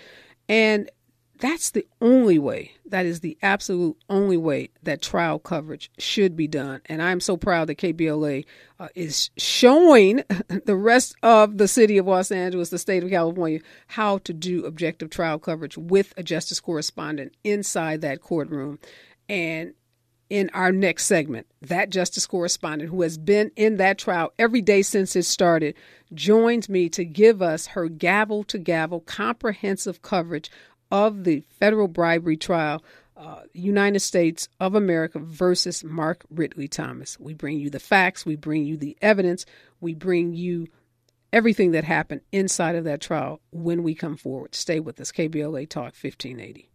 and 0.48 0.90
that's 1.38 1.70
the 1.70 1.86
only 2.00 2.38
way. 2.38 2.72
That 2.86 3.06
is 3.06 3.20
the 3.20 3.36
absolute 3.42 3.96
only 4.08 4.36
way 4.36 4.70
that 4.82 5.02
trial 5.02 5.38
coverage 5.38 5.90
should 5.98 6.36
be 6.36 6.48
done. 6.48 6.80
And 6.86 7.02
I'm 7.02 7.20
so 7.20 7.36
proud 7.36 7.68
that 7.68 7.78
KBLA 7.78 8.44
uh, 8.78 8.88
is 8.94 9.30
showing 9.36 10.22
the 10.64 10.76
rest 10.76 11.14
of 11.22 11.58
the 11.58 11.68
city 11.68 11.98
of 11.98 12.06
Los 12.06 12.30
Angeles, 12.30 12.70
the 12.70 12.78
state 12.78 13.04
of 13.04 13.10
California, 13.10 13.60
how 13.88 14.18
to 14.18 14.32
do 14.32 14.64
objective 14.64 15.10
trial 15.10 15.38
coverage 15.38 15.76
with 15.76 16.14
a 16.16 16.22
justice 16.22 16.60
correspondent 16.60 17.34
inside 17.44 18.00
that 18.00 18.20
courtroom. 18.20 18.78
And 19.28 19.74
in 20.34 20.50
our 20.52 20.72
next 20.72 21.04
segment. 21.04 21.46
That 21.62 21.90
justice 21.90 22.26
correspondent 22.26 22.90
who 22.90 23.02
has 23.02 23.16
been 23.16 23.52
in 23.54 23.76
that 23.76 23.98
trial 23.98 24.32
every 24.36 24.62
day 24.62 24.82
since 24.82 25.14
it 25.14 25.22
started 25.22 25.76
joins 26.12 26.68
me 26.68 26.88
to 26.88 27.04
give 27.04 27.40
us 27.40 27.68
her 27.68 27.88
gavel 27.88 28.42
to 28.44 28.58
gavel 28.58 28.98
comprehensive 28.98 30.02
coverage 30.02 30.50
of 30.90 31.22
the 31.22 31.44
federal 31.60 31.86
bribery 31.86 32.36
trial. 32.36 32.82
Uh, 33.16 33.42
United 33.52 34.00
States 34.00 34.48
of 34.58 34.74
America 34.74 35.20
versus 35.20 35.84
Mark 35.84 36.24
Ridley 36.30 36.66
Thomas. 36.66 37.16
We 37.20 37.32
bring 37.32 37.60
you 37.60 37.70
the 37.70 37.78
facts, 37.78 38.26
we 38.26 38.34
bring 38.34 38.64
you 38.64 38.76
the 38.76 38.96
evidence, 39.00 39.46
we 39.80 39.94
bring 39.94 40.34
you 40.34 40.66
everything 41.32 41.70
that 41.70 41.84
happened 41.84 42.22
inside 42.32 42.74
of 42.74 42.82
that 42.84 43.00
trial 43.00 43.40
when 43.52 43.84
we 43.84 43.94
come 43.94 44.16
forward. 44.16 44.56
Stay 44.56 44.80
with 44.80 45.00
us. 45.00 45.12
KBLA 45.12 45.68
Talk 45.68 45.94
1580. 45.94 46.70